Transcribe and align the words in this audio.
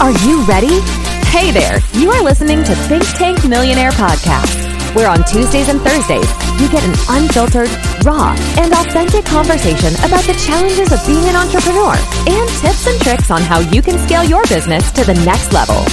Are 0.00 0.12
you 0.24 0.42
ready? 0.44 0.80
Hey 1.28 1.50
there, 1.50 1.78
you 1.92 2.10
are 2.10 2.24
listening 2.24 2.64
to 2.64 2.72
Thynk 2.88 3.04
Tank 3.18 3.46
Millionaire 3.46 3.90
Podcast, 3.90 4.94
where 4.94 5.10
on 5.10 5.22
Tuesdays 5.24 5.68
and 5.68 5.78
Thursdays, 5.82 6.26
you 6.58 6.70
get 6.70 6.82
an 6.84 6.96
unfiltered, 7.10 7.68
raw, 8.02 8.34
and 8.56 8.72
authentic 8.72 9.26
conversation 9.26 9.92
about 10.02 10.24
the 10.24 10.32
challenges 10.40 10.90
of 10.90 11.04
being 11.06 11.28
an 11.28 11.36
entrepreneur 11.36 11.92
and 12.26 12.48
tips 12.64 12.86
and 12.86 12.98
tricks 13.02 13.30
on 13.30 13.42
how 13.42 13.60
you 13.60 13.82
can 13.82 13.98
scale 13.98 14.24
your 14.24 14.42
business 14.44 14.90
to 14.92 15.04
the 15.04 15.20
next 15.26 15.52
level. 15.52 15.84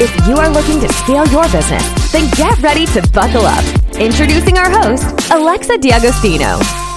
If 0.00 0.10
you 0.26 0.36
are 0.36 0.48
looking 0.48 0.80
to 0.80 0.88
scale 0.94 1.28
your 1.28 1.44
business, 1.52 1.84
then 2.12 2.30
get 2.36 2.58
ready 2.62 2.86
to 2.96 3.06
buckle 3.12 3.44
up. 3.44 3.64
Introducing 4.00 4.56
our 4.56 4.70
host, 4.70 5.04
Alexa 5.30 5.76
D'Agostino. 5.76 6.89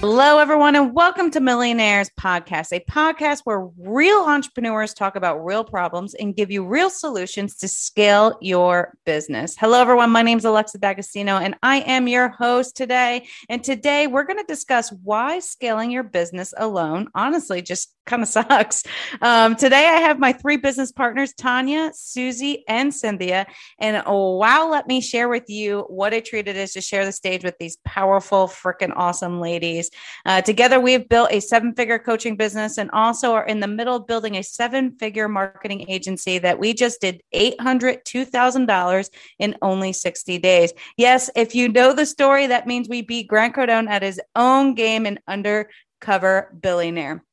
Hello, 0.00 0.38
everyone, 0.38 0.76
and 0.76 0.94
welcome 0.94 1.30
to 1.30 1.40
Millionaires 1.40 2.08
Podcast, 2.18 2.72
a 2.72 2.82
podcast 2.90 3.40
where 3.44 3.68
real 3.76 4.20
entrepreneurs 4.20 4.94
talk 4.94 5.14
about 5.14 5.44
real 5.44 5.62
problems 5.62 6.14
and 6.14 6.34
give 6.34 6.50
you 6.50 6.64
real 6.64 6.88
solutions 6.88 7.54
to 7.56 7.68
scale 7.68 8.38
your 8.40 8.96
business. 9.04 9.56
Hello, 9.60 9.78
everyone. 9.78 10.08
My 10.08 10.22
name 10.22 10.38
is 10.38 10.46
Alexa 10.46 10.78
D'Agostino, 10.78 11.36
and 11.36 11.54
I 11.62 11.80
am 11.80 12.08
your 12.08 12.30
host 12.30 12.78
today. 12.78 13.28
And 13.50 13.62
today 13.62 14.06
we're 14.06 14.24
going 14.24 14.38
to 14.38 14.44
discuss 14.48 14.90
why 14.90 15.38
scaling 15.40 15.90
your 15.90 16.04
business 16.04 16.54
alone 16.56 17.08
honestly 17.14 17.60
just 17.60 17.94
kind 18.06 18.22
of 18.22 18.28
sucks. 18.48 18.82
Um, 19.20 19.54
today 19.54 19.86
I 19.86 20.00
have 20.00 20.18
my 20.18 20.32
three 20.32 20.56
business 20.56 20.92
partners, 20.92 21.32
Tanya, 21.34 21.92
Susie, 21.94 22.64
and 22.68 22.94
Cynthia. 22.94 23.46
And 23.78 24.02
oh, 24.06 24.36
wow, 24.36 24.68
let 24.70 24.86
me 24.86 25.00
share 25.00 25.28
with 25.28 25.48
you 25.48 25.84
what 25.88 26.14
a 26.14 26.20
treat 26.20 26.48
it 26.48 26.56
is 26.56 26.72
to 26.72 26.80
share 26.80 27.04
the 27.04 27.12
stage 27.12 27.44
with 27.44 27.56
these 27.58 27.76
powerful, 27.84 28.48
freaking 28.48 28.92
awesome 28.96 29.40
ladies. 29.40 29.89
Uh, 30.24 30.40
together, 30.42 30.80
we've 30.80 31.08
built 31.08 31.32
a 31.32 31.40
seven 31.40 31.74
figure 31.74 31.98
coaching 31.98 32.36
business 32.36 32.78
and 32.78 32.90
also 32.92 33.32
are 33.32 33.46
in 33.46 33.60
the 33.60 33.66
middle 33.66 33.96
of 33.96 34.06
building 34.06 34.36
a 34.36 34.42
seven 34.42 34.96
figure 34.98 35.28
marketing 35.28 35.84
agency 35.88 36.38
that 36.38 36.58
we 36.58 36.74
just 36.74 37.00
did 37.00 37.22
$800, 37.34 38.04
$2,000 38.04 39.10
in 39.38 39.56
only 39.62 39.92
60 39.92 40.38
days. 40.38 40.72
Yes, 40.96 41.30
if 41.36 41.54
you 41.54 41.68
know 41.68 41.92
the 41.92 42.06
story, 42.06 42.46
that 42.46 42.66
means 42.66 42.88
we 42.88 43.02
beat 43.02 43.28
Grant 43.28 43.54
Cardone 43.54 43.88
at 43.88 44.02
his 44.02 44.20
own 44.36 44.74
game 44.74 45.06
in 45.06 45.18
undercover 45.26 46.54
billionaire. 46.60 47.24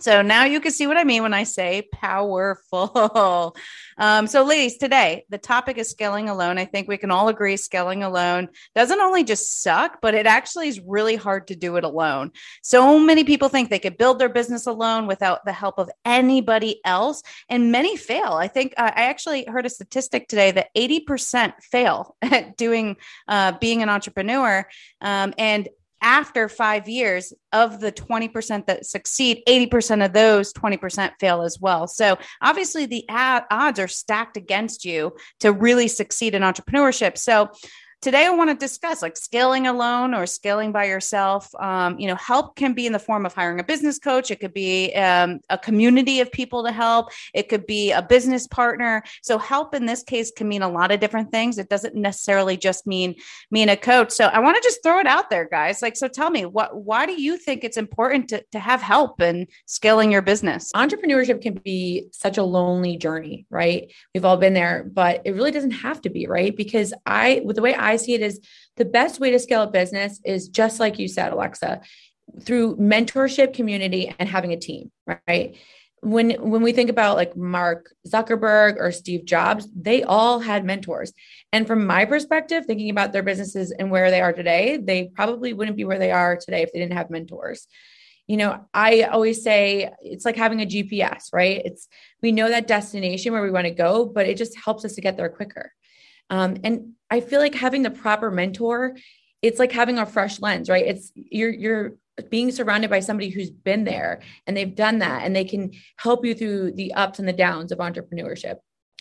So 0.00 0.22
now 0.22 0.44
you 0.44 0.60
can 0.60 0.72
see 0.72 0.88
what 0.88 0.96
I 0.96 1.04
mean 1.04 1.22
when 1.22 1.34
I 1.34 1.44
say 1.44 1.88
powerful. 1.92 3.56
Um, 3.96 4.26
so, 4.26 4.42
ladies, 4.42 4.76
today 4.76 5.24
the 5.28 5.38
topic 5.38 5.78
is 5.78 5.88
scaling 5.88 6.28
alone. 6.28 6.58
I 6.58 6.64
think 6.64 6.88
we 6.88 6.96
can 6.96 7.12
all 7.12 7.28
agree 7.28 7.56
scaling 7.56 8.02
alone 8.02 8.48
doesn't 8.74 8.98
only 8.98 9.22
just 9.22 9.62
suck, 9.62 10.00
but 10.02 10.14
it 10.14 10.26
actually 10.26 10.66
is 10.66 10.80
really 10.80 11.14
hard 11.14 11.46
to 11.46 11.54
do 11.54 11.76
it 11.76 11.84
alone. 11.84 12.32
So 12.62 12.98
many 12.98 13.22
people 13.22 13.48
think 13.48 13.70
they 13.70 13.78
could 13.78 13.96
build 13.96 14.18
their 14.18 14.28
business 14.28 14.66
alone 14.66 15.06
without 15.06 15.44
the 15.44 15.52
help 15.52 15.78
of 15.78 15.90
anybody 16.04 16.80
else, 16.84 17.22
and 17.48 17.70
many 17.70 17.96
fail. 17.96 18.32
I 18.32 18.48
think 18.48 18.74
uh, 18.76 18.90
I 18.94 19.04
actually 19.04 19.44
heard 19.44 19.64
a 19.64 19.70
statistic 19.70 20.26
today 20.26 20.50
that 20.50 20.74
80% 20.74 21.54
fail 21.62 22.16
at 22.22 22.56
doing 22.56 22.96
uh, 23.28 23.52
being 23.60 23.80
an 23.80 23.88
entrepreneur. 23.88 24.66
Um, 25.00 25.34
and 25.38 25.68
after 26.02 26.48
five 26.48 26.88
years 26.88 27.32
of 27.52 27.80
the 27.80 27.92
20% 27.92 28.66
that 28.66 28.86
succeed 28.86 29.42
80% 29.48 30.04
of 30.04 30.12
those 30.12 30.52
20% 30.52 31.12
fail 31.18 31.42
as 31.42 31.58
well. 31.60 31.86
So 31.86 32.18
obviously 32.42 32.86
the 32.86 33.08
ad- 33.08 33.44
odds 33.50 33.78
are 33.78 33.88
stacked 33.88 34.36
against 34.36 34.84
you 34.84 35.16
to 35.40 35.52
really 35.52 35.88
succeed 35.88 36.34
in 36.34 36.42
entrepreneurship. 36.42 37.16
So 37.16 37.50
today 38.00 38.26
i 38.26 38.30
want 38.30 38.50
to 38.50 38.56
discuss 38.56 39.02
like 39.02 39.16
scaling 39.16 39.66
alone 39.66 40.14
or 40.14 40.26
scaling 40.26 40.72
by 40.72 40.84
yourself. 40.84 41.54
Um, 41.60 41.98
you 41.98 42.06
know 42.06 42.16
help 42.16 42.56
can 42.56 42.74
be 42.74 42.86
in 42.86 42.92
the 42.92 42.98
form 42.98 43.24
of 43.24 43.34
hiring 43.34 43.60
a 43.60 43.64
business 43.64 43.98
coach. 43.98 44.30
It 44.30 44.40
could 44.40 44.52
be 44.52 44.92
um, 44.94 45.40
a 45.50 45.56
community 45.56 46.20
of 46.20 46.30
people 46.32 46.64
to 46.64 46.72
help. 46.72 47.10
It 47.32 47.48
could 47.48 47.66
be 47.66 47.92
a 47.92 48.02
business 48.02 48.46
partner. 48.46 49.02
So 49.22 49.38
help 49.38 49.74
in 49.74 49.86
this 49.86 50.02
case 50.02 50.30
can 50.30 50.48
mean 50.48 50.62
a 50.62 50.68
lot 50.68 50.90
of 50.90 51.00
different 51.00 51.30
things. 51.30 51.58
It 51.58 51.68
doesn't 51.68 51.94
necessarily 51.94 52.56
just 52.56 52.86
mean 52.86 53.14
mean 53.50 53.68
a 53.68 53.76
coach. 53.76 54.10
So 54.10 54.26
i 54.26 54.38
want 54.38 54.56
to 54.56 54.62
just 54.62 54.82
throw 54.82 54.98
it 54.98 55.06
out 55.06 55.30
there 55.30 55.48
guys. 55.48 55.82
Like 55.82 55.96
so 55.96 56.08
tell 56.08 56.30
me 56.30 56.44
what 56.44 56.76
why 56.76 57.06
do 57.06 57.20
you 57.20 57.36
think 57.36 57.64
it's 57.64 57.76
important 57.76 58.28
to, 58.30 58.44
to 58.52 58.58
have 58.58 58.82
help 58.82 59.20
in 59.20 59.46
scaling 59.66 60.10
your 60.12 60.22
business? 60.22 60.72
Entrepreneurship 60.74 61.40
can 61.40 61.54
be 61.54 62.08
such 62.12 62.38
a 62.38 62.42
lonely 62.42 62.96
journey 62.96 63.46
right? 63.50 63.92
We've 64.14 64.24
all 64.24 64.36
been 64.36 64.54
there 64.54 64.90
but 64.92 65.22
it 65.24 65.32
really 65.32 65.50
doesn't 65.50 65.70
have 65.70 66.02
to 66.02 66.10
be 66.10 66.26
right? 66.26 66.54
Because 66.56 66.92
i 67.06 67.42
with 67.44 67.56
the 67.56 67.62
way 67.62 67.74
i 67.74 67.93
I 67.94 67.96
see 67.96 68.14
it 68.14 68.22
as 68.22 68.40
the 68.76 68.84
best 68.84 69.20
way 69.20 69.30
to 69.30 69.38
scale 69.38 69.62
a 69.62 69.70
business 69.70 70.20
is 70.24 70.48
just 70.48 70.80
like 70.80 70.98
you 70.98 71.08
said, 71.08 71.32
Alexa, 71.32 71.80
through 72.40 72.76
mentorship, 72.76 73.54
community, 73.54 74.14
and 74.18 74.28
having 74.28 74.52
a 74.52 74.58
team, 74.58 74.90
right? 75.06 75.56
When 76.00 76.32
when 76.32 76.62
we 76.62 76.72
think 76.72 76.90
about 76.90 77.16
like 77.16 77.34
Mark 77.34 77.90
Zuckerberg 78.06 78.76
or 78.78 78.92
Steve 78.92 79.24
Jobs, 79.24 79.66
they 79.74 80.02
all 80.02 80.38
had 80.38 80.64
mentors. 80.64 81.14
And 81.50 81.66
from 81.66 81.86
my 81.86 82.04
perspective, 82.04 82.66
thinking 82.66 82.90
about 82.90 83.12
their 83.12 83.22
businesses 83.22 83.70
and 83.70 83.90
where 83.90 84.10
they 84.10 84.20
are 84.20 84.34
today, 84.34 84.76
they 84.76 85.10
probably 85.14 85.54
wouldn't 85.54 85.78
be 85.78 85.84
where 85.84 85.98
they 85.98 86.10
are 86.10 86.36
today 86.36 86.62
if 86.62 86.72
they 86.72 86.80
didn't 86.80 86.98
have 86.98 87.08
mentors 87.08 87.66
you 88.26 88.38
know 88.38 88.64
i 88.72 89.02
always 89.02 89.42
say 89.42 89.90
it's 90.00 90.24
like 90.24 90.36
having 90.36 90.62
a 90.62 90.66
gps 90.66 91.24
right 91.32 91.62
it's 91.64 91.88
we 92.22 92.32
know 92.32 92.48
that 92.48 92.66
destination 92.66 93.32
where 93.32 93.42
we 93.42 93.50
want 93.50 93.66
to 93.66 93.70
go 93.70 94.06
but 94.06 94.26
it 94.26 94.38
just 94.38 94.56
helps 94.56 94.84
us 94.84 94.94
to 94.94 95.02
get 95.02 95.16
there 95.16 95.28
quicker 95.28 95.70
um, 96.30 96.56
and 96.64 96.92
I 97.10 97.20
feel 97.20 97.40
like 97.40 97.54
having 97.54 97.82
the 97.82 97.90
proper 97.90 98.30
mentor, 98.30 98.96
it's 99.42 99.58
like 99.58 99.72
having 99.72 99.98
a 99.98 100.06
fresh 100.06 100.40
lens, 100.40 100.68
right? 100.68 100.86
It's 100.86 101.12
you're 101.14 101.52
you're 101.52 101.92
being 102.30 102.50
surrounded 102.50 102.90
by 102.90 103.00
somebody 103.00 103.28
who's 103.28 103.50
been 103.50 103.84
there 103.84 104.20
and 104.46 104.56
they've 104.56 104.74
done 104.74 105.00
that 105.00 105.22
and 105.24 105.34
they 105.34 105.44
can 105.44 105.72
help 105.96 106.24
you 106.24 106.34
through 106.34 106.72
the 106.72 106.94
ups 106.94 107.18
and 107.18 107.28
the 107.28 107.32
downs 107.32 107.72
of 107.72 107.78
entrepreneurship. 107.78 108.56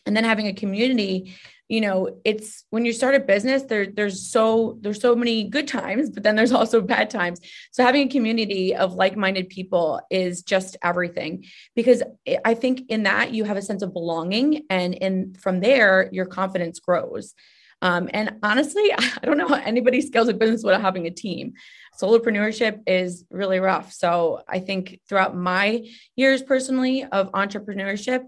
And 0.06 0.18
then 0.18 0.24
having 0.24 0.48
a 0.48 0.54
community, 0.54 1.36
you 1.74 1.82
know, 1.82 2.22
it's 2.24 2.66
when 2.70 2.86
you 2.86 2.94
start 2.94 3.16
a 3.16 3.20
business, 3.20 3.64
there, 3.64 3.88
there's 3.88 4.30
so 4.30 4.78
there's 4.82 5.02
so 5.02 5.16
many 5.16 5.46
good 5.46 5.68
times, 5.68 6.12
but 6.12 6.22
then 6.22 6.36
there's 6.36 6.52
also 6.60 6.82
bad 6.82 7.10
times. 7.10 7.40
So 7.72 7.84
having 7.84 8.08
a 8.08 8.12
community 8.12 8.76
of 8.76 8.94
like-minded 8.94 9.50
people 9.50 10.00
is 10.12 10.44
just 10.44 10.78
everything 10.84 11.46
because 11.76 12.04
I 12.46 12.54
think 12.54 12.84
in 12.90 13.04
that 13.04 13.34
you 13.34 13.44
have 13.46 13.58
a 13.58 13.62
sense 13.64 13.82
of 13.82 13.92
belonging, 13.92 14.68
and 14.70 14.94
in 14.94 15.34
from 15.34 15.62
there 15.62 16.10
your 16.12 16.28
confidence 16.28 16.80
grows. 16.80 17.34
Um, 17.82 18.08
and 18.14 18.36
honestly, 18.44 18.94
I 18.98 19.20
don't 19.24 19.40
know 19.40 19.48
how 19.48 19.56
anybody 19.56 20.02
scales 20.02 20.28
a 20.28 20.36
business 20.36 20.64
without 20.64 20.82
having 20.82 21.08
a 21.08 21.12
team. 21.12 21.54
Solopreneurship 22.00 22.82
is 22.86 23.26
really 23.32 23.58
rough. 23.60 23.94
So 23.94 24.44
I 24.48 24.60
think 24.60 25.00
throughout 25.10 25.36
my 25.36 25.90
years 26.16 26.44
personally 26.44 27.04
of 27.04 27.32
entrepreneurship, 27.32 28.26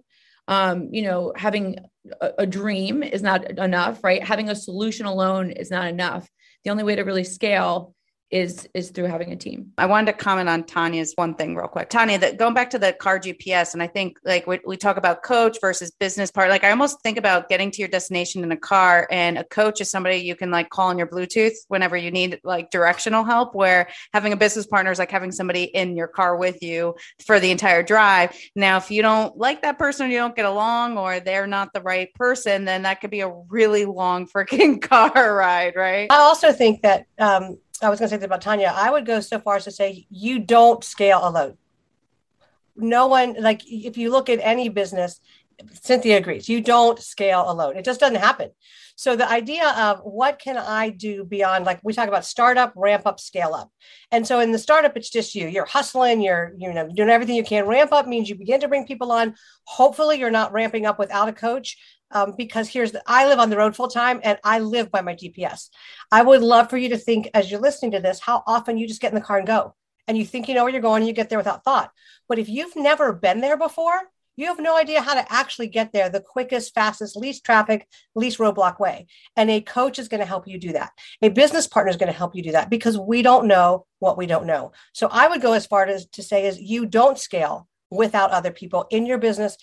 um, 0.48 0.90
you 0.92 1.04
know, 1.04 1.32
having 1.36 1.78
a, 2.22 2.46
dream 2.46 3.02
is 3.02 3.22
not 3.22 3.58
enough, 3.58 4.04
right? 4.04 4.24
Having 4.24 4.50
a 4.50 4.56
solution 4.56 5.06
alone 5.06 5.52
is 5.52 5.72
not 5.72 5.88
enough. 5.88 6.30
The 6.64 6.70
only 6.70 6.84
way 6.84 6.96
to 6.96 7.04
really 7.04 7.24
scale 7.24 7.95
is 8.32 8.68
is 8.74 8.90
through 8.90 9.06
having 9.06 9.32
a 9.32 9.36
team. 9.36 9.72
I 9.78 9.86
wanted 9.86 10.12
to 10.12 10.18
comment 10.18 10.50
on 10.50 10.64
Tanya's 10.64 11.14
one 11.16 11.36
thing 11.36 11.56
real 11.56 11.68
quick. 11.68 11.90
Tanya, 11.90 12.18
that 12.20 12.38
going 12.38 12.54
back 12.54 12.72
to 12.72 12.80
the 12.80 12.94
car 12.94 13.20
GPS, 13.20 13.74
and 13.74 13.84
I 13.84 13.88
think 13.88 14.18
like 14.26 14.48
we, 14.48 14.60
we 14.66 14.78
talk 14.78 14.98
about 14.98 15.24
coach 15.24 15.58
versus 15.62 15.92
business 15.92 16.32
part. 16.32 16.50
Like 16.50 16.64
I 16.64 16.72
almost 16.72 17.02
think 17.02 17.18
about 17.18 17.50
getting 17.50 17.72
to 17.72 17.80
your 17.80 17.88
destination 17.88 18.44
in 18.44 18.52
a 18.52 18.58
car, 18.58 19.08
and 19.12 19.38
a 19.38 19.44
coach 19.44 19.80
is 19.80 19.92
somebody 19.92 20.18
you 20.18 20.36
can 20.36 20.50
like 20.50 20.70
call 20.70 20.90
on 20.90 20.98
your 20.98 21.08
Bluetooth 21.08 21.54
whenever 21.68 21.96
you 21.96 22.10
need 22.10 22.40
like 22.44 22.72
directional 22.72 23.24
help. 23.24 23.54
Where 23.54 23.88
having 24.14 24.34
a 24.34 24.38
business 24.38 24.66
partner 24.66 24.92
is 24.92 25.00
like 25.00 25.12
having 25.12 25.32
somebody 25.32 25.64
in 25.64 25.96
your 25.96 26.08
car 26.08 26.36
with 26.36 26.64
you 26.64 26.96
for 27.26 27.40
the 27.40 27.52
entire 27.52 27.84
drive. 27.84 28.36
Now, 28.56 28.78
if 28.78 28.90
you 28.90 29.02
don't 29.02 29.38
like 29.38 29.62
that 29.62 29.78
person, 29.78 30.10
you 30.10 30.18
don't 30.18 30.36
get 30.36 30.46
along, 30.46 30.98
or 30.98 31.20
they're 31.20 31.48
not 31.48 31.74
the 31.74 31.82
right 31.82 32.14
person, 32.16 32.66
then 32.66 32.84
that 32.84 33.02
could 33.02 33.12
be 33.12 33.22
a 33.22 33.30
really 33.50 33.86
long 33.86 34.28
freaking 34.28 34.82
car 34.90 35.36
ride, 35.36 35.76
right? 35.76 36.08
I 36.12 36.18
also 36.18 36.52
think 36.52 36.82
that 36.82 37.06
um, 37.20 37.58
I 37.82 37.90
was 37.90 38.00
going 38.00 38.10
to 38.10 38.16
say 38.16 38.18
this 38.18 38.26
about 38.26 38.42
Tanya. 38.42 38.74
I 38.74 38.92
would 38.92 39.06
go 39.06 39.20
so 39.20 39.40
far 39.40 39.58
as 39.58 39.66
to 39.66 39.72
say 39.72 40.06
you 40.10 40.40
don't 40.40 40.84
scale 40.84 41.20
alone. 41.22 41.58
No 42.76 43.08
one, 43.08 43.36
like 43.40 43.62
if 43.66 43.98
you 43.98 44.12
look 44.12 44.30
at 44.30 44.40
any 44.42 44.70
business, 44.70 45.20
Cynthia 45.74 46.18
agrees, 46.18 46.50
you 46.50 46.62
don't 46.62 47.00
scale 47.00 47.50
alone. 47.50 47.78
It 47.78 47.86
just 47.86 48.00
doesn't 48.00 48.20
happen. 48.20 48.52
So 48.98 49.16
the 49.16 49.30
idea 49.30 49.68
of 49.78 50.00
what 50.04 50.40
can 50.40 50.58
I 50.58 50.90
do 50.90 51.26
beyond, 51.26 51.66
like 51.66 51.80
we 51.84 51.92
talk 51.92 52.08
about 52.08 52.24
startup, 52.24 52.72
ramp 52.76 53.06
up, 53.06 53.20
scale 53.20 53.54
up. 53.54 53.70
And 54.10 54.26
so 54.26 54.40
in 54.40 54.52
the 54.52 54.60
startup, 54.60 54.96
it's 54.96 55.10
just 55.10 55.36
you. 55.36 55.48
You're 55.48 55.66
hustling, 55.66 56.22
you're, 56.22 56.54
you 56.58 56.74
know, 56.74 56.88
doing 56.88 57.10
everything 57.10 57.36
you 57.36 57.44
can. 57.44 57.68
Ramp 57.68 57.92
up 57.92 58.08
means 58.08 58.30
you 58.30 58.36
begin 58.36 58.62
to 58.62 58.70
bring 58.70 58.88
people 58.88 59.12
on. 59.12 59.36
Hopefully 59.66 60.18
you're 60.18 60.32
not 60.32 60.54
ramping 60.54 60.86
up 60.86 60.98
without 60.98 61.28
a 61.28 61.34
coach 61.34 61.78
um, 62.12 62.36
because 62.38 62.70
here's 62.70 62.94
the, 62.94 63.04
I 63.06 63.28
live 63.28 63.40
on 63.40 63.50
the 63.50 63.58
road 63.58 63.76
full 63.76 63.90
time 63.90 64.22
and 64.24 64.40
I 64.46 64.60
live 64.60 64.92
by 64.92 65.02
my 65.02 65.14
GPS. 65.14 65.70
I 66.10 66.22
would 66.22 66.42
love 66.42 66.70
for 66.70 66.78
you 66.78 66.90
to 66.90 66.98
think 66.98 67.30
as 67.34 67.52
you're 67.52 67.60
listening 67.60 67.92
to 67.92 68.00
this, 68.00 68.22
how 68.22 68.44
often 68.48 68.78
you 68.78 68.88
just 68.88 69.02
get 69.02 69.12
in 69.12 69.16
the 69.16 69.26
car 69.26 69.38
and 69.38 69.48
go 69.48 69.76
and 70.08 70.18
you 70.18 70.26
think 70.26 70.48
you 70.48 70.56
know 70.56 70.64
where 70.64 70.72
you're 70.72 70.82
going 70.82 71.02
and 71.02 71.08
you 71.08 71.14
get 71.14 71.30
there 71.30 71.40
without 71.40 71.66
thought. 71.66 71.92
But 72.30 72.40
if 72.40 72.48
you've 72.48 72.76
never 72.76 73.12
been 73.12 73.42
there 73.42 73.58
before, 73.58 74.00
you 74.36 74.48
have 74.48 74.60
no 74.60 74.78
idea 74.78 75.02
how 75.02 75.14
to 75.14 75.32
actually 75.32 75.68
get 75.68 75.92
there 75.92 76.10
the 76.10 76.22
quickest, 76.22 76.74
fastest, 76.74 77.16
least 77.16 77.44
traffic, 77.44 77.88
least 78.16 78.40
roadblock 78.40 78.80
way. 78.80 79.08
And 79.36 79.50
a 79.50 79.62
coach 79.62 80.00
is 80.00 80.08
going 80.08 80.20
to 80.20 80.26
help 80.26 80.48
you 80.48 80.60
do 80.60 80.74
that. 80.74 80.92
A 81.22 81.30
business 81.30 81.68
partner 81.68 81.90
is 81.90 81.98
going 81.98 82.12
to 82.12 82.18
help 82.18 82.36
you 82.36 82.44
do 82.44 82.52
that 82.52 82.70
because 82.70 82.98
we 82.98 83.22
don't 83.22 83.48
know 83.48 83.86
what 84.00 84.18
we 84.18 84.26
don't 84.26 84.46
know. 84.46 84.72
So 84.94 85.08
I 85.12 85.28
would 85.28 85.42
go 85.42 85.54
as 85.54 85.66
far 85.66 85.86
as 85.86 86.06
to 86.08 86.24
say 86.24 86.46
is 86.46 86.60
you 86.60 86.86
don't 86.86 87.18
scale 87.18 87.68
without 87.90 88.32
other 88.32 88.52
people 88.52 88.88
in 88.90 89.06
your 89.06 89.18
business 89.18 89.58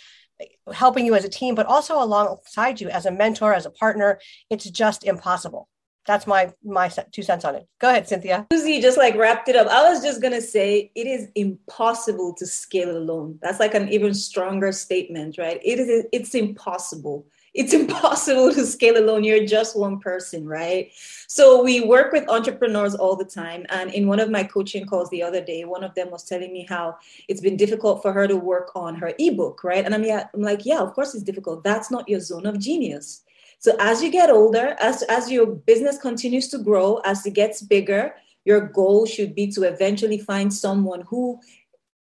helping 0.73 1.07
you 1.07 1.15
as 1.15 1.25
a 1.25 1.29
team, 1.29 1.55
but 1.55 1.67
also 1.67 2.03
alongside 2.03 2.81
you 2.81 2.89
as 2.89 3.07
a 3.07 3.11
mentor, 3.11 3.55
as 3.55 3.67
a 3.67 3.71
partner. 3.71 4.19
It's 4.51 4.69
just 4.69 5.05
impossible. 5.05 5.69
That's 6.07 6.27
my 6.27 6.53
my 6.65 6.89
two 6.89 7.23
cents 7.23 7.45
on 7.45 7.55
it. 7.55 7.67
Go 7.79 7.89
ahead, 7.89 8.09
Cynthia. 8.09 8.47
Susie 8.53 8.81
just 8.81 8.99
like 8.99 9.17
wrapped 9.17 9.49
it 9.49 9.57
up. 9.57 9.69
I 9.69 9.89
was 9.89 10.03
just 10.03 10.21
gonna 10.21 10.41
say 10.41 10.91
it 10.95 11.07
is 11.07 11.29
impossible 11.35 12.35
to 12.39 12.47
scale 12.47 12.97
alone. 12.97 13.39
That's 13.43 13.61
like 13.61 13.75
an 13.75 13.89
even 13.89 14.15
stronger 14.15 14.73
statement, 14.73 15.39
right? 15.39 15.61
It 15.65 15.79
is. 15.79 16.07
It's 16.13 16.35
impossible 16.35 17.27
it's 17.55 17.73
impossible 17.83 18.53
to 18.55 18.67
scale 18.67 18.99
alone. 18.99 19.25
You're 19.25 19.47
just 19.47 19.79
one 19.79 19.99
person, 19.99 20.47
right? 20.47 20.91
So 21.27 21.63
we 21.63 21.81
work 21.81 22.13
with 22.13 22.29
entrepreneurs 22.29 22.95
all 22.95 23.17
the 23.17 23.25
time. 23.25 23.67
And 23.69 23.93
in 23.93 24.07
one 24.07 24.21
of 24.21 24.31
my 24.31 24.45
coaching 24.45 24.87
calls 24.87 25.11
the 25.11 25.23
other 25.23 25.43
day, 25.43 25.65
one 25.65 25.85
of 25.85 25.95
them 25.95 26.11
was 26.11 26.25
telling 26.25 26.53
me 26.53 26.67
how 26.69 26.97
it's 27.29 27.41
been 27.41 27.57
difficult 27.57 28.03
for 28.03 28.13
her 28.13 28.27
to 28.27 28.37
work 28.37 28.73
on 28.75 28.95
her 28.97 29.13
ebook, 29.19 29.65
right? 29.65 29.85
And 29.85 29.95
I'm, 29.95 30.05
I'm 30.05 30.43
like, 30.43 30.65
yeah, 30.65 30.81
of 30.81 30.95
course 30.95 31.15
it's 31.15 31.25
difficult. 31.25 31.65
That's 31.65 31.91
not 31.91 32.09
your 32.09 32.21
zone 32.21 32.47
of 32.47 32.59
genius. 32.59 33.23
So 33.63 33.77
as 33.79 34.03
you 34.03 34.11
get 34.11 34.29
older, 34.29 34.75
as, 34.81 35.03
as 35.03 35.31
your 35.31 35.47
business 35.47 35.97
continues 35.97 36.49
to 36.49 36.59
grow, 36.59 36.97
as 37.05 37.25
it 37.25 37.35
gets 37.35 37.63
bigger, 37.63 38.13
your 38.45 38.61
goal 38.67 39.07
should 39.07 39.37
be 39.37 39.47
to 39.53 39.63
eventually 39.63 40.19
find 40.19 40.53
someone 40.53 41.03
who 41.03 41.39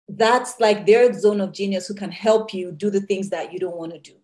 that's 0.08 0.58
like 0.58 0.86
their 0.86 1.12
zone 1.12 1.40
of 1.40 1.52
genius 1.52 1.86
who 1.86 1.94
can 1.94 2.10
help 2.10 2.54
you 2.54 2.72
do 2.72 2.88
the 2.88 3.02
things 3.02 3.28
that 3.28 3.52
you 3.52 3.58
don't 3.58 3.76
want 3.76 3.92
to 3.92 3.98
do 3.98 4.19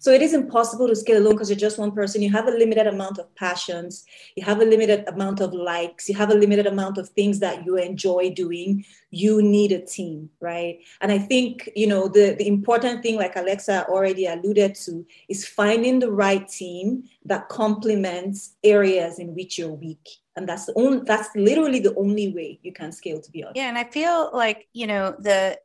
so 0.00 0.10
it 0.12 0.22
is 0.22 0.32
impossible 0.32 0.88
to 0.88 0.96
scale 0.96 1.18
alone 1.18 1.34
because 1.34 1.50
you're 1.50 1.58
just 1.58 1.78
one 1.78 1.92
person. 1.92 2.22
You 2.22 2.30
have 2.32 2.48
a 2.48 2.52
limited 2.52 2.86
amount 2.86 3.18
of 3.18 3.32
passions, 3.34 4.06
you 4.34 4.42
have 4.42 4.62
a 4.62 4.64
limited 4.64 5.06
amount 5.08 5.40
of 5.40 5.52
likes, 5.52 6.08
you 6.08 6.14
have 6.14 6.30
a 6.30 6.34
limited 6.34 6.66
amount 6.66 6.96
of 6.96 7.10
things 7.10 7.38
that 7.40 7.66
you 7.66 7.76
enjoy 7.76 8.30
doing. 8.30 8.86
You 9.10 9.42
need 9.42 9.72
a 9.72 9.84
team, 9.84 10.30
right? 10.40 10.78
And 11.02 11.12
I 11.12 11.18
think, 11.18 11.68
you 11.76 11.86
know, 11.86 12.08
the, 12.08 12.34
the 12.38 12.48
important 12.48 13.02
thing, 13.02 13.16
like 13.16 13.36
Alexa 13.36 13.86
already 13.88 14.24
alluded 14.24 14.74
to, 14.86 15.06
is 15.28 15.46
finding 15.46 15.98
the 15.98 16.10
right 16.10 16.48
team 16.48 17.04
that 17.26 17.50
complements 17.50 18.54
areas 18.64 19.18
in 19.18 19.34
which 19.34 19.58
you're 19.58 19.68
weak 19.68 20.08
and 20.36 20.48
that's 20.48 20.64
the 20.64 20.72
only 20.76 21.00
that's 21.04 21.28
literally 21.34 21.80
the 21.80 21.94
only 21.96 22.32
way 22.32 22.58
you 22.62 22.72
can 22.72 22.92
scale 22.92 23.20
to 23.20 23.30
be 23.32 23.42
honest 23.42 23.56
yeah 23.56 23.68
and 23.68 23.76
i 23.76 23.84
feel 23.84 24.30
like 24.32 24.68
you 24.72 24.86
know 24.86 25.14
the 25.18 25.58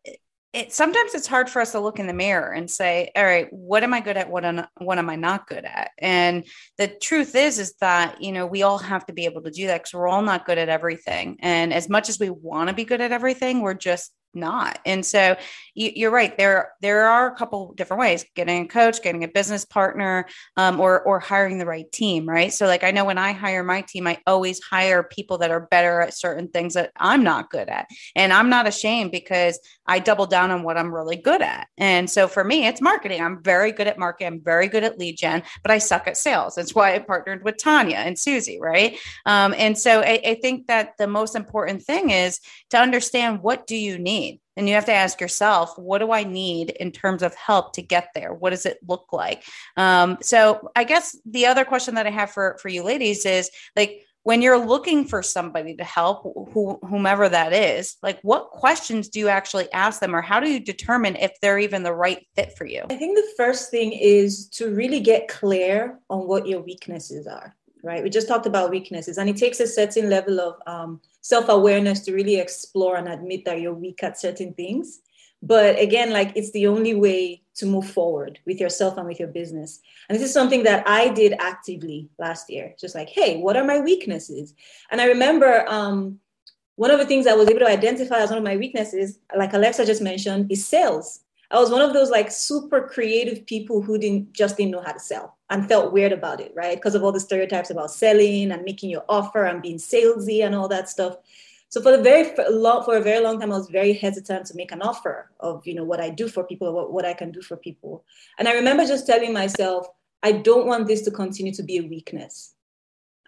it, 0.55 0.71
sometimes 0.71 1.13
it's 1.13 1.27
hard 1.27 1.49
for 1.49 1.61
us 1.61 1.73
to 1.73 1.81
look 1.81 1.99
in 1.99 2.07
the 2.07 2.13
mirror 2.13 2.53
and 2.53 2.71
say, 2.71 3.11
all 3.13 3.25
right, 3.25 3.51
what 3.51 3.83
am 3.83 3.93
I 3.93 3.99
good 3.99 4.15
at? 4.15 4.29
What 4.29 4.45
am, 4.45 4.65
what 4.77 4.97
am 4.97 5.09
I 5.09 5.17
not 5.17 5.47
good 5.47 5.65
at? 5.65 5.91
And 5.99 6.45
the 6.77 6.87
truth 6.87 7.35
is, 7.35 7.59
is 7.59 7.73
that, 7.81 8.21
you 8.21 8.31
know, 8.31 8.47
we 8.47 8.63
all 8.63 8.77
have 8.77 9.05
to 9.07 9.13
be 9.13 9.25
able 9.25 9.41
to 9.41 9.51
do 9.51 9.67
that 9.67 9.79
because 9.79 9.93
we're 9.93 10.07
all 10.07 10.21
not 10.21 10.45
good 10.45 10.57
at 10.57 10.69
everything. 10.69 11.37
And 11.41 11.73
as 11.73 11.89
much 11.89 12.07
as 12.07 12.19
we 12.19 12.29
want 12.29 12.69
to 12.69 12.75
be 12.75 12.85
good 12.85 13.01
at 13.01 13.11
everything, 13.11 13.59
we're 13.59 13.73
just 13.73 14.13
not. 14.35 14.79
And 14.85 15.05
so 15.05 15.35
you, 15.73 16.07
are 16.07 16.11
right. 16.11 16.37
There, 16.37 16.73
there 16.81 17.07
are 17.07 17.31
a 17.31 17.35
couple 17.35 17.73
different 17.73 17.99
ways: 17.99 18.25
getting 18.35 18.65
a 18.65 18.67
coach, 18.67 19.01
getting 19.01 19.23
a 19.23 19.27
business 19.27 19.65
partner, 19.65 20.25
um, 20.57 20.79
or 20.79 21.01
or 21.01 21.19
hiring 21.19 21.57
the 21.57 21.65
right 21.65 21.91
team. 21.91 22.27
Right. 22.27 22.53
So, 22.53 22.65
like 22.65 22.83
I 22.83 22.91
know 22.91 23.05
when 23.05 23.17
I 23.17 23.33
hire 23.33 23.63
my 23.63 23.81
team, 23.81 24.07
I 24.07 24.19
always 24.25 24.61
hire 24.63 25.03
people 25.03 25.37
that 25.39 25.51
are 25.51 25.67
better 25.67 26.01
at 26.01 26.17
certain 26.17 26.47
things 26.47 26.73
that 26.75 26.91
I'm 26.97 27.23
not 27.23 27.49
good 27.49 27.69
at, 27.69 27.87
and 28.15 28.31
I'm 28.31 28.49
not 28.49 28.67
ashamed 28.67 29.11
because 29.11 29.59
I 29.87 29.99
double 29.99 30.25
down 30.25 30.51
on 30.51 30.63
what 30.63 30.77
I'm 30.77 30.93
really 30.93 31.17
good 31.17 31.41
at. 31.41 31.67
And 31.77 32.09
so 32.09 32.27
for 32.27 32.43
me, 32.43 32.67
it's 32.67 32.81
marketing. 32.81 33.21
I'm 33.21 33.43
very 33.43 33.71
good 33.71 33.87
at 33.87 33.99
marketing. 33.99 34.33
I'm 34.33 34.41
very 34.41 34.67
good 34.67 34.83
at 34.83 34.97
lead 34.97 35.17
gen, 35.17 35.43
but 35.61 35.71
I 35.71 35.77
suck 35.77 36.07
at 36.07 36.17
sales. 36.17 36.55
That's 36.55 36.73
why 36.73 36.95
I 36.95 36.99
partnered 36.99 37.43
with 37.43 37.57
Tanya 37.57 37.97
and 37.97 38.17
Susie. 38.17 38.59
Right. 38.59 38.97
Um, 39.25 39.53
and 39.57 39.77
so 39.77 40.01
I, 40.01 40.19
I 40.25 40.39
think 40.41 40.67
that 40.67 40.97
the 40.97 41.07
most 41.07 41.35
important 41.35 41.83
thing 41.83 42.09
is 42.09 42.39
to 42.71 42.77
understand 42.77 43.41
what 43.41 43.67
do 43.67 43.75
you 43.75 43.97
need 43.97 44.24
and 44.57 44.67
you 44.67 44.75
have 44.75 44.85
to 44.85 44.93
ask 44.93 45.19
yourself 45.19 45.77
what 45.77 45.99
do 45.99 46.11
i 46.11 46.23
need 46.23 46.69
in 46.71 46.91
terms 46.91 47.23
of 47.23 47.33
help 47.35 47.73
to 47.73 47.81
get 47.81 48.09
there? 48.15 48.33
What 48.33 48.51
does 48.51 48.65
it 48.65 48.77
look 48.87 49.07
like? 49.11 49.43
Um, 49.77 50.17
so 50.21 50.69
i 50.75 50.83
guess 50.83 51.17
the 51.25 51.45
other 51.45 51.65
question 51.65 51.95
that 51.95 52.07
i 52.07 52.11
have 52.11 52.31
for 52.31 52.57
for 52.61 52.69
you 52.69 52.83
ladies 52.83 53.25
is 53.25 53.49
like 53.75 54.05
when 54.23 54.41
you're 54.41 54.57
looking 54.57 55.05
for 55.05 55.21
somebody 55.21 55.75
to 55.75 55.83
help 55.83 56.23
who, 56.51 56.79
whomever 56.81 57.29
that 57.29 57.53
is 57.53 57.97
like 58.01 58.19
what 58.23 58.49
questions 58.49 59.07
do 59.07 59.19
you 59.19 59.29
actually 59.29 59.71
ask 59.71 60.01
them? 60.01 60.15
Or 60.15 60.21
how 60.21 60.39
do 60.39 60.49
you 60.49 60.59
determine 60.59 61.15
if 61.15 61.31
they're 61.41 61.59
even 61.59 61.83
the 61.83 61.93
right 61.93 62.25
fit 62.35 62.57
for 62.57 62.65
you? 62.65 62.83
I 62.89 62.95
think 62.95 63.15
the 63.15 63.33
first 63.37 63.69
thing 63.69 63.91
is 63.93 64.47
to 64.49 64.73
really 64.73 64.99
get 64.99 65.27
clear 65.27 65.99
on 66.09 66.27
what 66.27 66.47
your 66.47 66.61
weaknesses 66.61 67.27
are 67.27 67.55
right? 67.85 68.03
We 68.03 68.09
just 68.09 68.27
talked 68.27 68.47
about 68.47 68.71
weaknesses 68.71 69.19
and 69.19 69.29
it 69.29 69.37
takes 69.37 69.59
a 69.59 69.67
certain 69.67 70.09
level 70.09 70.39
of 70.41 70.55
um, 70.65 70.99
self 71.25 71.49
awareness 71.49 72.01
to 72.01 72.13
really 72.13 72.35
explore 72.35 72.97
and 72.97 73.07
admit 73.07 73.45
that 73.45 73.59
you're 73.59 73.73
weak 73.73 74.03
at 74.03 74.19
certain 74.19 74.53
things. 74.53 75.01
But 75.41 75.79
again, 75.79 76.11
like 76.11 76.31
it's 76.35 76.51
the 76.51 76.67
only 76.67 76.93
way 76.93 77.41
to 77.55 77.65
move 77.65 77.89
forward 77.89 78.37
with 78.45 78.59
yourself 78.59 78.95
and 78.97 79.07
with 79.07 79.19
your 79.19 79.29
business. 79.29 79.79
And 80.07 80.15
this 80.15 80.23
is 80.23 80.31
something 80.31 80.61
that 80.63 80.87
I 80.87 81.09
did 81.09 81.33
actively 81.39 82.09
last 82.19 82.47
year. 82.47 82.75
Just 82.79 82.93
like, 82.93 83.09
hey, 83.09 83.37
what 83.37 83.57
are 83.57 83.63
my 83.63 83.79
weaknesses? 83.79 84.53
And 84.91 85.01
I 85.01 85.05
remember 85.07 85.67
um, 85.67 86.19
one 86.75 86.91
of 86.91 86.99
the 86.99 87.07
things 87.07 87.25
I 87.25 87.33
was 87.33 87.49
able 87.49 87.61
to 87.61 87.69
identify 87.69 88.17
as 88.19 88.29
one 88.29 88.37
of 88.37 88.43
my 88.43 88.57
weaknesses, 88.57 89.17
like 89.35 89.53
Alexa 89.53 89.83
just 89.83 90.03
mentioned, 90.03 90.51
is 90.51 90.63
sales. 90.63 91.21
I 91.51 91.59
was 91.59 91.69
one 91.69 91.81
of 91.81 91.93
those 91.93 92.09
like 92.09 92.31
super 92.31 92.87
creative 92.87 93.45
people 93.45 93.81
who 93.81 93.97
didn't 93.97 94.33
just 94.33 94.57
didn't 94.57 94.71
know 94.71 94.81
how 94.81 94.91
to 94.91 94.99
sell 94.99 95.37
and 95.49 95.67
felt 95.67 95.93
weird 95.93 96.11
about 96.11 96.41
it, 96.41 96.51
right? 96.55 96.75
Because 96.75 96.95
of 96.95 97.03
all 97.03 97.11
the 97.11 97.19
stereotypes 97.19 97.69
about 97.69 97.91
selling 97.91 98.51
and 98.51 98.63
making 98.63 98.89
your 98.89 99.05
offer 99.07 99.45
and 99.45 99.61
being 99.61 99.77
salesy 99.77 100.45
and 100.45 100.55
all 100.55 100.67
that 100.67 100.89
stuff. 100.89 101.17
So 101.69 101.81
for 101.81 101.95
the 101.95 102.01
very 102.01 102.35
for 102.35 102.45
a, 102.45 102.49
long, 102.49 102.83
for 102.83 102.97
a 102.97 103.01
very 103.01 103.23
long 103.23 103.39
time, 103.39 103.51
I 103.51 103.57
was 103.57 103.69
very 103.69 103.93
hesitant 103.93 104.45
to 104.47 104.55
make 104.55 104.71
an 104.71 104.81
offer 104.81 105.31
of 105.39 105.65
you 105.67 105.75
know 105.75 105.83
what 105.83 105.99
I 105.99 106.09
do 106.09 106.27
for 106.27 106.43
people 106.43 106.73
what, 106.73 106.91
what 106.91 107.05
I 107.05 107.13
can 107.13 107.31
do 107.31 107.41
for 107.41 107.57
people. 107.57 108.03
And 108.39 108.47
I 108.47 108.53
remember 108.53 108.85
just 108.85 109.05
telling 109.05 109.33
myself, 109.33 109.87
I 110.23 110.31
don't 110.31 110.67
want 110.67 110.87
this 110.87 111.01
to 111.03 111.11
continue 111.11 111.53
to 111.53 111.63
be 111.63 111.77
a 111.77 111.83
weakness. 111.83 112.55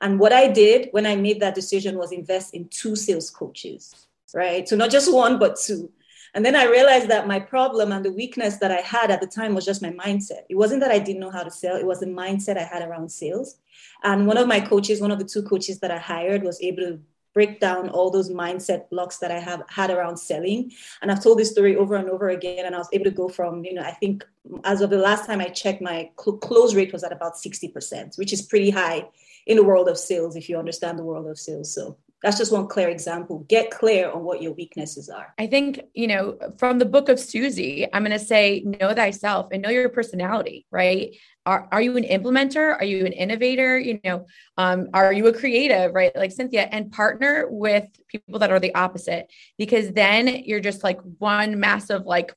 And 0.02 0.20
what 0.20 0.34
I 0.34 0.48
did 0.48 0.90
when 0.92 1.06
I 1.06 1.16
made 1.16 1.40
that 1.40 1.56
decision 1.56 1.98
was 1.98 2.12
invest 2.12 2.54
in 2.54 2.68
two 2.70 2.96
sales 2.96 3.30
coaches, 3.30 4.08
right? 4.34 4.68
So 4.68 4.76
not 4.76 4.92
just 4.92 5.12
one, 5.12 5.40
but 5.40 5.58
two. 5.60 5.92
And 6.34 6.46
then 6.46 6.56
I 6.56 6.66
realized 6.66 7.10
that 7.10 7.28
my 7.28 7.40
problem 7.40 7.92
and 7.92 8.04
the 8.04 8.12
weakness 8.12 8.58
that 8.58 8.72
I 8.72 8.82
had 8.82 9.12
at 9.12 9.22
the 9.22 9.28
time 9.28 9.56
was 9.56 9.66
just 9.66 9.82
my 9.82 9.92
mindset. 9.92 10.42
It 10.50 10.56
wasn't 10.56 10.82
that 10.82 10.92
I 10.92 11.00
didn't 11.00 11.22
know 11.22 11.32
how 11.32 11.44
to 11.44 11.52
sell, 11.52 11.76
it 11.76 11.86
was 11.86 12.00
the 12.00 12.08
mindset 12.08 12.58
I 12.58 12.64
had 12.64 12.88
around 12.88 13.10
sales. 13.12 13.58
And 14.04 14.28
one 14.28 14.38
of 14.38 14.48
my 14.48 14.60
coaches, 14.60 15.02
one 15.02 15.12
of 15.12 15.20
the 15.20 15.26
two 15.26 15.44
coaches 15.44 15.80
that 15.80 15.92
I 15.92 15.98
hired, 15.98 16.44
was 16.44 16.62
able 16.62 16.84
to 16.84 17.00
break 17.38 17.60
down 17.60 17.88
all 17.90 18.10
those 18.10 18.32
mindset 18.32 18.90
blocks 18.90 19.18
that 19.20 19.30
I 19.30 19.38
have 19.38 19.62
had 19.70 19.92
around 19.92 20.18
selling. 20.18 20.72
And 21.04 21.12
I've 21.12 21.22
told 21.22 21.38
this 21.38 21.52
story 21.52 21.76
over 21.76 21.96
and 21.96 22.10
over 22.10 22.30
again. 22.30 22.66
And 22.66 22.74
I 22.74 22.80
was 22.80 22.90
able 22.92 23.06
to 23.06 23.12
go 23.12 23.30
from, 23.30 23.64
you 23.64 23.76
know, 23.76 23.84
I 23.84 23.92
think 23.92 24.26
as 24.64 24.82
of 24.82 24.90
the 24.90 24.98
last 24.98 25.28
time 25.28 25.40
I 25.40 25.50
checked, 25.50 25.80
my 25.80 26.10
cl- 26.20 26.38
close 26.38 26.74
rate 26.74 26.92
was 26.92 27.04
at 27.04 27.12
about 27.12 27.36
60%, 27.36 28.18
which 28.18 28.34
is 28.34 28.42
pretty 28.42 28.72
high 28.72 29.08
in 29.46 29.56
the 29.56 29.64
world 29.64 29.88
of 29.88 30.00
sales, 30.00 30.36
if 30.36 30.50
you 30.50 30.58
understand 30.58 30.98
the 30.98 31.04
world 31.04 31.28
of 31.28 31.38
sales. 31.38 31.72
So 31.74 31.98
that's 32.24 32.38
just 32.38 32.52
one 32.52 32.68
clear 32.68 32.90
example. 32.90 33.46
Get 33.48 33.70
clear 33.70 34.10
on 34.10 34.24
what 34.24 34.42
your 34.42 34.54
weaknesses 34.54 35.08
are. 35.08 35.34
I 35.38 35.48
think, 35.48 35.82
you 35.94 36.08
know, 36.08 36.38
from 36.58 36.80
the 36.80 36.86
book 36.86 37.10
of 37.10 37.20
Susie, 37.20 37.88
I'm 37.94 38.04
going 38.04 38.18
to 38.18 38.24
say, 38.24 38.64
know 38.66 38.94
thyself 38.94 39.50
and 39.52 39.62
know 39.62 39.70
your 39.70 39.88
personality, 39.90 40.66
right? 40.72 41.16
Are, 41.46 41.68
are 41.72 41.82
you 41.82 41.96
an 41.96 42.04
implementer? 42.04 42.76
Are 42.76 42.84
you 42.84 43.06
an 43.06 43.14
innovator? 43.14 43.78
You 43.78 44.00
know, 44.04 44.26
um, 44.58 44.90
are 44.94 45.14
you 45.14 45.28
a 45.28 45.34
creative, 45.34 45.94
right? 45.94 46.16
Like 46.16 46.32
Cynthia, 46.32 46.68
and 46.72 46.92
partner 46.92 47.46
with 47.50 47.86
people 48.08 48.40
that 48.40 48.52
are 48.52 48.60
the 48.60 48.74
opposite, 48.74 49.32
because 49.58 49.92
then 49.92 50.28
you're 50.28 50.60
just 50.60 50.84
like 50.84 51.00
one 51.20 51.60
massive 51.60 52.06
like 52.06 52.34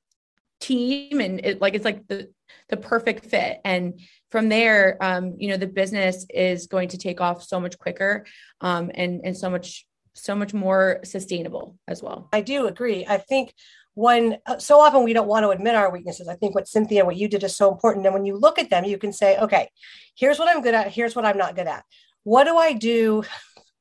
team 0.60 1.20
and 1.20 1.40
it 1.42 1.60
like 1.60 1.74
it's 1.74 1.86
like 1.86 2.06
the 2.06 2.30
the 2.70 2.76
perfect 2.76 3.26
fit 3.26 3.60
and 3.64 4.00
from 4.30 4.48
there, 4.48 4.96
um, 5.00 5.34
you 5.38 5.48
know, 5.48 5.56
the 5.56 5.66
business 5.66 6.24
is 6.32 6.66
going 6.66 6.88
to 6.90 6.98
take 6.98 7.20
off 7.20 7.42
so 7.42 7.58
much 7.58 7.78
quicker 7.78 8.26
um, 8.60 8.90
and 8.94 9.20
and 9.24 9.36
so 9.36 9.50
much 9.50 9.86
so 10.14 10.34
much 10.34 10.52
more 10.52 11.00
sustainable 11.04 11.76
as 11.88 12.02
well. 12.02 12.28
I 12.32 12.40
do 12.40 12.66
agree. 12.66 13.06
I 13.08 13.18
think 13.18 13.54
when 13.94 14.38
uh, 14.46 14.58
so 14.58 14.80
often 14.80 15.04
we 15.04 15.12
don't 15.12 15.28
want 15.28 15.44
to 15.44 15.50
admit 15.50 15.74
our 15.74 15.90
weaknesses. 15.90 16.28
I 16.28 16.34
think 16.34 16.54
what 16.54 16.68
Cynthia, 16.68 17.00
and 17.00 17.06
what 17.06 17.16
you 17.16 17.28
did 17.28 17.42
is 17.42 17.56
so 17.56 17.72
important. 17.72 18.06
And 18.06 18.14
when 18.14 18.24
you 18.24 18.36
look 18.36 18.58
at 18.58 18.70
them, 18.70 18.84
you 18.84 18.98
can 18.98 19.12
say, 19.12 19.36
okay, 19.38 19.68
here's 20.16 20.38
what 20.38 20.48
I'm 20.48 20.62
good 20.62 20.74
at. 20.74 20.92
Here's 20.92 21.16
what 21.16 21.24
I'm 21.24 21.38
not 21.38 21.56
good 21.56 21.66
at. 21.66 21.84
What 22.22 22.44
do 22.44 22.56
I 22.56 22.72
do? 22.72 23.24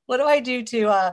What 0.08 0.18
do 0.18 0.24
I 0.24 0.40
do 0.40 0.64
to 0.64 0.88
uh, 0.88 1.12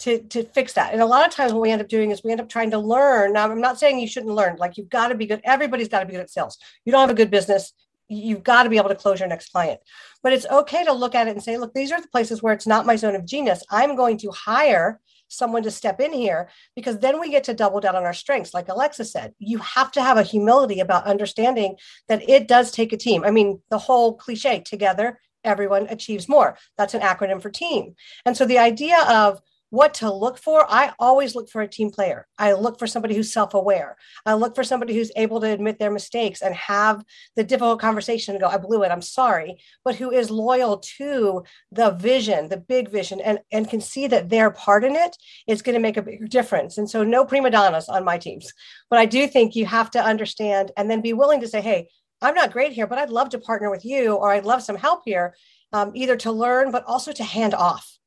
to 0.00 0.18
to 0.18 0.44
fix 0.44 0.74
that. 0.74 0.92
And 0.92 1.00
a 1.00 1.06
lot 1.06 1.26
of 1.26 1.34
times 1.34 1.52
what 1.52 1.62
we 1.62 1.70
end 1.70 1.80
up 1.80 1.88
doing 1.88 2.10
is 2.10 2.22
we 2.22 2.32
end 2.32 2.40
up 2.40 2.48
trying 2.48 2.70
to 2.72 2.78
learn. 2.78 3.32
Now 3.32 3.50
I'm 3.50 3.60
not 3.60 3.78
saying 3.78 3.98
you 3.98 4.08
shouldn't 4.08 4.34
learn. 4.34 4.56
Like 4.56 4.76
you've 4.76 4.88
got 4.88 5.08
to 5.08 5.14
be 5.14 5.26
good. 5.26 5.40
Everybody's 5.44 5.88
got 5.88 6.00
to 6.00 6.06
be 6.06 6.12
good 6.12 6.22
at 6.22 6.30
sales. 6.30 6.58
You 6.84 6.92
don't 6.92 7.00
have 7.00 7.10
a 7.10 7.14
good 7.14 7.30
business 7.30 7.72
you've 8.10 8.42
got 8.42 8.64
to 8.64 8.70
be 8.70 8.76
able 8.76 8.88
to 8.88 8.94
close 8.94 9.20
your 9.20 9.28
next 9.28 9.52
client. 9.52 9.80
But 10.22 10.32
it's 10.32 10.46
okay 10.46 10.84
to 10.84 10.92
look 10.92 11.14
at 11.14 11.28
it 11.28 11.30
and 11.30 11.42
say, 11.42 11.56
look, 11.56 11.72
these 11.72 11.92
are 11.92 12.00
the 12.00 12.08
places 12.08 12.42
where 12.42 12.52
it's 12.52 12.66
not 12.66 12.84
my 12.84 12.96
zone 12.96 13.14
of 13.14 13.24
genius. 13.24 13.62
I'm 13.70 13.96
going 13.96 14.18
to 14.18 14.30
hire 14.32 15.00
someone 15.28 15.62
to 15.62 15.70
step 15.70 16.00
in 16.00 16.12
here 16.12 16.50
because 16.74 16.98
then 16.98 17.20
we 17.20 17.30
get 17.30 17.44
to 17.44 17.54
double 17.54 17.78
down 17.78 17.94
on 17.94 18.02
our 18.02 18.12
strengths. 18.12 18.52
Like 18.52 18.68
Alexa 18.68 19.04
said, 19.04 19.32
you 19.38 19.58
have 19.58 19.92
to 19.92 20.02
have 20.02 20.18
a 20.18 20.24
humility 20.24 20.80
about 20.80 21.06
understanding 21.06 21.76
that 22.08 22.28
it 22.28 22.48
does 22.48 22.72
take 22.72 22.92
a 22.92 22.96
team. 22.96 23.24
I 23.24 23.30
mean, 23.30 23.60
the 23.70 23.78
whole 23.78 24.14
cliche 24.14 24.60
together, 24.60 25.20
everyone 25.44 25.86
achieves 25.88 26.28
more. 26.28 26.58
That's 26.76 26.94
an 26.94 27.02
acronym 27.02 27.40
for 27.40 27.48
team. 27.48 27.94
And 28.26 28.36
so 28.36 28.44
the 28.44 28.58
idea 28.58 29.00
of 29.08 29.40
what 29.70 29.94
to 29.94 30.12
look 30.12 30.36
for, 30.36 30.66
I 30.68 30.92
always 30.98 31.34
look 31.34 31.48
for 31.48 31.62
a 31.62 31.68
team 31.68 31.90
player. 31.90 32.26
I 32.36 32.52
look 32.52 32.78
for 32.78 32.86
somebody 32.86 33.14
who's 33.14 33.32
self 33.32 33.54
aware. 33.54 33.96
I 34.26 34.34
look 34.34 34.54
for 34.54 34.64
somebody 34.64 34.94
who's 34.94 35.12
able 35.16 35.40
to 35.40 35.50
admit 35.50 35.78
their 35.78 35.92
mistakes 35.92 36.42
and 36.42 36.54
have 36.54 37.04
the 37.36 37.44
difficult 37.44 37.80
conversation 37.80 38.34
and 38.34 38.42
go, 38.42 38.48
I 38.48 38.58
blew 38.58 38.82
it, 38.82 38.90
I'm 38.90 39.02
sorry, 39.02 39.60
but 39.84 39.94
who 39.94 40.10
is 40.10 40.30
loyal 40.30 40.78
to 40.98 41.44
the 41.70 41.92
vision, 41.92 42.48
the 42.48 42.56
big 42.56 42.90
vision, 42.90 43.20
and, 43.20 43.38
and 43.52 43.70
can 43.70 43.80
see 43.80 44.08
that 44.08 44.28
their 44.28 44.50
part 44.50 44.84
in 44.84 44.96
it 44.96 45.16
is 45.46 45.62
going 45.62 45.74
to 45.74 45.80
make 45.80 45.96
a 45.96 46.02
bigger 46.02 46.26
difference. 46.26 46.76
And 46.76 46.90
so, 46.90 47.04
no 47.04 47.24
prima 47.24 47.50
donnas 47.50 47.88
on 47.88 48.04
my 48.04 48.18
teams. 48.18 48.52
But 48.90 48.98
I 48.98 49.06
do 49.06 49.28
think 49.28 49.54
you 49.54 49.66
have 49.66 49.90
to 49.92 50.02
understand 50.02 50.72
and 50.76 50.90
then 50.90 51.00
be 51.00 51.12
willing 51.12 51.40
to 51.42 51.48
say, 51.48 51.60
hey, 51.60 51.88
I'm 52.20 52.34
not 52.34 52.52
great 52.52 52.72
here, 52.72 52.86
but 52.86 52.98
I'd 52.98 53.10
love 53.10 53.30
to 53.30 53.38
partner 53.38 53.70
with 53.70 53.84
you 53.84 54.14
or 54.14 54.30
I'd 54.30 54.44
love 54.44 54.62
some 54.62 54.76
help 54.76 55.02
here, 55.04 55.34
um, 55.72 55.92
either 55.94 56.16
to 56.16 56.32
learn, 56.32 56.70
but 56.70 56.84
also 56.84 57.12
to 57.12 57.24
hand 57.24 57.54
off 57.54 57.99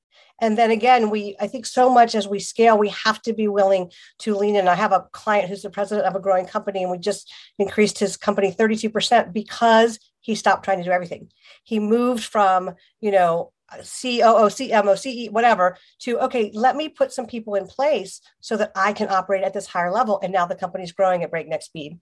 and 0.43 0.57
then 0.57 0.71
again 0.71 1.09
we 1.09 1.35
i 1.39 1.47
think 1.47 1.65
so 1.65 1.89
much 1.89 2.13
as 2.13 2.27
we 2.27 2.39
scale 2.39 2.77
we 2.77 2.89
have 2.89 3.21
to 3.21 3.33
be 3.33 3.47
willing 3.47 3.89
to 4.19 4.35
lean 4.35 4.55
in 4.55 4.67
i 4.67 4.75
have 4.75 4.91
a 4.91 5.05
client 5.11 5.47
who's 5.47 5.63
the 5.63 5.69
president 5.69 6.05
of 6.05 6.15
a 6.15 6.19
growing 6.19 6.45
company 6.45 6.83
and 6.83 6.91
we 6.91 6.97
just 6.97 7.33
increased 7.57 7.97
his 7.97 8.17
company 8.17 8.51
32% 8.51 9.33
because 9.33 9.99
he 10.19 10.35
stopped 10.35 10.65
trying 10.65 10.79
to 10.79 10.83
do 10.83 10.91
everything 10.91 11.29
he 11.63 11.79
moved 11.79 12.23
from 12.23 12.75
you 12.99 13.11
know 13.11 13.51
COO, 13.77 14.49
CMO, 14.49 14.95
CE, 14.95 15.31
whatever, 15.31 15.77
to 16.01 16.19
okay, 16.19 16.51
let 16.53 16.75
me 16.75 16.89
put 16.89 17.11
some 17.11 17.25
people 17.25 17.55
in 17.55 17.65
place 17.65 18.21
so 18.39 18.55
that 18.57 18.71
I 18.75 18.93
can 18.93 19.09
operate 19.09 19.43
at 19.43 19.53
this 19.53 19.65
higher 19.65 19.91
level. 19.91 20.19
And 20.21 20.31
now 20.31 20.45
the 20.45 20.53
company's 20.53 20.91
growing 20.91 21.23
at 21.23 21.31
breakneck 21.31 21.63
speed. 21.63 21.97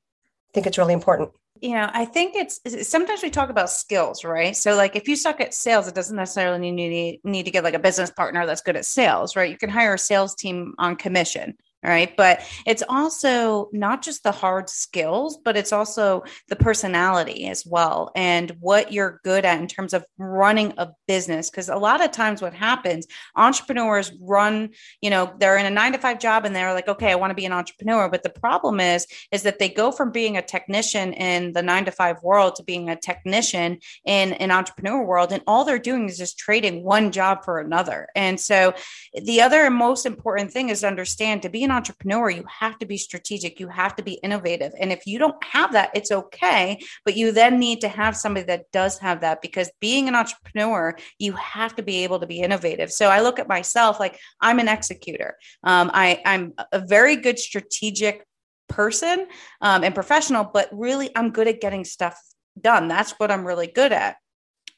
Think 0.54 0.68
it's 0.68 0.78
really 0.78 0.94
important 0.94 1.32
you 1.62 1.76
know, 1.76 1.90
I 1.94 2.06
think 2.06 2.34
it's 2.36 2.60
sometimes 2.90 3.22
we 3.22 3.30
talk 3.30 3.50
about 3.50 3.70
skills, 3.70 4.24
right? 4.24 4.56
So, 4.56 4.76
like, 4.76 4.96
if 4.96 5.08
you 5.08 5.16
suck 5.16 5.40
at 5.40 5.54
sales, 5.54 5.88
it 5.88 5.94
doesn't 5.94 6.16
necessarily 6.16 6.72
need, 6.72 7.20
need 7.24 7.44
to 7.44 7.52
get 7.52 7.64
like 7.64 7.76
a 7.76 7.80
business 7.80 8.10
partner 8.10 8.46
that's 8.48 8.62
good 8.62 8.76
at 8.76 8.86
sales, 8.86 9.36
right? 9.36 9.50
You 9.50 9.58
can 9.58 9.70
hire 9.70 9.94
a 9.94 10.00
sales 10.00 10.34
team 10.34 10.74
on 10.80 10.96
commission 10.96 11.56
right? 11.84 12.16
But 12.16 12.42
it's 12.66 12.84
also 12.88 13.70
not 13.72 14.02
just 14.02 14.24
the 14.24 14.32
hard 14.32 14.70
skills 14.70 15.40
but 15.44 15.58
it's 15.58 15.72
also 15.72 16.24
the 16.48 16.56
personality 16.56 17.48
as 17.48 17.66
well 17.66 18.12
and 18.16 18.52
what 18.60 18.92
you're 18.92 19.20
good 19.24 19.46
at 19.46 19.60
in 19.60 19.68
terms 19.68 19.94
of 19.94 20.06
running 20.18 20.74
a 20.78 20.90
business. 21.08 21.50
Because 21.50 21.70
a 21.70 21.76
lot 21.76 22.04
of 22.04 22.12
times 22.12 22.42
what 22.42 22.54
happens 22.54 23.08
entrepreneurs 23.36 24.12
run 24.20 24.70
you 25.02 25.10
know 25.10 25.34
they're 25.40 25.58
in 25.58 25.66
a 25.66 25.70
9 25.70 25.94
to 25.94 25.98
5 25.98 26.20
job 26.20 26.46
and 26.46 26.56
they're 26.56 26.74
like 26.74 26.88
okay 26.88 27.12
I 27.12 27.16
want 27.16 27.32
to 27.32 27.36
be 27.36 27.46
an 27.46 27.54
entrepreneur. 27.54 28.10
But 28.10 28.24
the 28.24 28.30
problem 28.30 28.80
is 28.80 29.08
is 29.32 29.44
that 29.44 29.60
they 29.60 29.70
go 29.70 29.92
from 29.92 30.12
being 30.12 30.38
a 30.38 30.42
technician 30.42 31.14
in 31.14 31.54
the 31.54 31.64
9 31.64 31.86
to 31.86 31.92
5 31.92 32.24
world 32.24 32.56
to 32.56 32.64
being 32.64 32.90
a 32.90 32.96
technician 32.96 33.80
in 34.06 34.34
an 34.34 34.52
entrepreneur 34.52 35.04
world 35.04 35.32
and 35.32 35.44
all 35.48 35.66
they're 35.66 35.80
doing 35.80 36.08
is 36.08 36.18
just 36.18 36.38
trading 36.38 36.84
one 36.84 37.12
job 37.12 37.44
for 37.44 37.60
another. 37.60 38.08
And 38.16 38.40
so 38.40 38.74
the 39.14 39.42
other 39.42 39.70
most 39.70 40.06
important 40.06 40.52
thing 40.52 40.70
is 40.70 40.82
to 40.82 40.88
understand 40.88 41.42
to 41.42 41.50
be 41.50 41.64
an 41.64 41.71
an 41.72 41.78
entrepreneur, 41.78 42.30
you 42.30 42.44
have 42.48 42.78
to 42.80 42.86
be 42.86 42.98
strategic, 42.98 43.60
you 43.60 43.68
have 43.68 43.96
to 43.96 44.04
be 44.04 44.14
innovative. 44.24 44.74
And 44.80 44.92
if 44.92 45.08
you 45.08 45.18
don't 45.18 45.42
have 45.44 45.74
that, 45.74 45.92
it's 45.96 46.12
okay. 46.12 46.80
But 47.06 47.16
you 47.16 47.32
then 47.32 47.60
need 47.60 47.82
to 47.82 47.88
have 47.88 48.16
somebody 48.16 48.46
that 48.48 48.72
does 48.72 49.00
have 49.00 49.22
that 49.22 49.42
because 49.42 49.72
being 49.80 50.08
an 50.08 50.16
entrepreneur, 50.16 50.96
you 51.18 51.34
have 51.34 51.76
to 51.78 51.84
be 51.84 52.04
able 52.04 52.20
to 52.20 52.28
be 52.28 52.42
innovative. 52.42 52.92
So 52.92 53.08
I 53.08 53.22
look 53.22 53.40
at 53.40 53.48
myself 53.48 54.00
like 54.00 54.20
I'm 54.40 54.60
an 54.60 54.68
executor. 54.68 55.38
Um, 55.64 55.90
I, 55.94 56.22
I'm 56.26 56.54
a 56.72 56.80
very 56.80 57.16
good 57.16 57.40
strategic 57.40 58.26
person 58.68 59.28
um, 59.62 59.84
and 59.84 59.96
professional, 59.96 60.44
but 60.44 60.70
really 60.72 61.10
I'm 61.16 61.32
good 61.32 61.48
at 61.48 61.62
getting 61.62 61.86
stuff 61.86 62.20
done. 62.60 62.88
That's 62.88 63.12
what 63.12 63.32
I'm 63.32 63.46
really 63.46 63.68
good 63.68 63.92
at. 63.92 64.18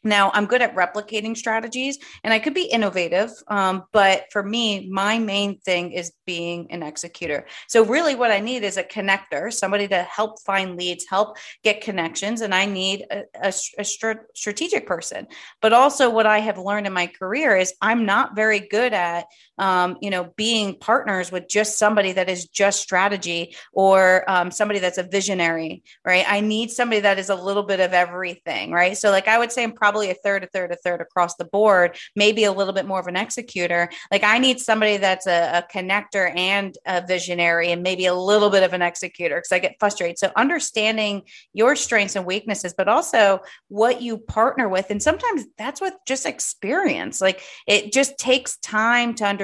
Now, 0.04 0.32
I'm 0.34 0.46
good 0.46 0.62
at 0.62 0.76
replicating 0.76 1.36
strategies 1.36 1.98
and 2.24 2.34
I 2.34 2.40
could 2.40 2.54
be 2.54 2.64
innovative, 2.64 3.32
um, 3.48 3.84
but 3.92 4.26
for 4.32 4.44
me, 4.44 4.90
my 4.90 5.18
main 5.18 5.60
thing 5.60 5.92
is 5.94 6.12
being 6.26 6.68
an 6.72 6.84
executor. 6.84 7.46
So, 7.68 7.86
really, 7.86 8.16
what 8.16 8.32
I 8.32 8.40
need 8.40 8.64
is 8.64 8.78
a 8.78 8.84
connector, 8.84 9.52
somebody 9.52 9.88
to 9.88 10.04
help 10.04 10.42
find 10.42 10.78
leads, 10.78 11.06
help 11.10 11.38
get 11.64 11.82
connections, 11.82 12.42
and 12.42 12.54
I 12.54 12.66
need 12.66 13.06
a, 13.12 13.24
a, 13.42 13.54
a 13.78 13.84
strategic 13.84 14.86
person. 14.86 15.28
But 15.62 15.74
also, 15.74 16.10
what 16.10 16.26
I 16.26 16.40
have 16.40 16.58
learned 16.58 16.88
in 16.88 16.94
my 16.94 17.08
career 17.08 17.56
is 17.56 17.74
I'm 17.82 18.06
not 18.06 18.36
very 18.36 18.60
good 18.60 18.94
at, 18.94 19.26
um, 19.58 19.98
you 20.02 20.10
know, 20.10 20.34
being 20.36 20.76
partners 20.76 21.32
with 21.32 21.48
just 21.48 21.78
somebody 21.78 22.14
that 22.14 22.30
is 22.30 22.48
just 22.48 22.82
strategy 22.82 23.56
or 23.72 24.30
um, 24.30 24.52
somebody 24.52 24.80
that's 24.80 24.98
a 24.98 25.04
visionary, 25.04 25.84
right? 26.04 26.26
I 26.28 26.40
need 26.40 26.72
somebody 26.72 27.02
that 27.02 27.20
is 27.20 27.30
a 27.30 27.36
little 27.36 27.64
bit 27.64 27.80
of 27.80 27.94
everything, 27.94 28.72
right? 28.72 28.98
So, 28.98 29.12
like, 29.12 29.28
I 29.28 29.38
would 29.38 29.52
say 29.52 29.64
I'm 29.64 29.74
probably 29.74 30.10
a 30.10 30.16
third, 30.16 30.44
a 30.44 30.48
third, 30.48 30.72
a 30.72 30.76
third 30.76 31.02
across 31.02 31.36
the 31.36 31.46
board, 31.46 31.98
maybe 32.16 32.44
a 32.46 32.52
little 32.52 32.74
bit 32.74 32.86
more 32.86 33.00
of 33.00 33.08
an 33.08 33.16
executor. 33.16 33.90
Like 34.12 34.24
I 34.24 34.40
need 34.40 34.60
somebody 34.60 34.98
that's 34.98 35.28
a, 35.28 35.60
a 35.60 35.78
connector 35.78 36.36
and 36.36 36.76
a 36.86 37.06
visionary 37.06 37.72
and 37.72 37.84
maybe 37.84 38.06
a 38.06 38.14
little 38.14 38.50
bit 38.50 38.64
of 38.64 38.74
an 38.74 38.82
executor 38.82 39.36
because 39.36 39.52
I 39.52 39.60
get 39.60 39.76
frustrated. 39.80 40.18
So 40.18 40.32
understanding 40.36 41.24
your 41.54 41.76
strengths 41.76 42.16
and 42.16 42.26
weaknesses, 42.26 42.74
but 42.76 42.88
also 42.88 43.40
what 43.68 44.02
you 44.02 44.18
partner 44.18 44.68
with. 44.68 44.90
And 44.90 45.02
sometimes 45.02 45.46
that's 45.58 45.82
with 45.82 45.94
just 46.08 46.26
experience. 46.26 47.22
Like 47.22 47.42
it 47.68 47.94
just 47.94 48.18
takes 48.18 48.58
time 48.58 49.14
to 49.16 49.26
understand 49.26 49.43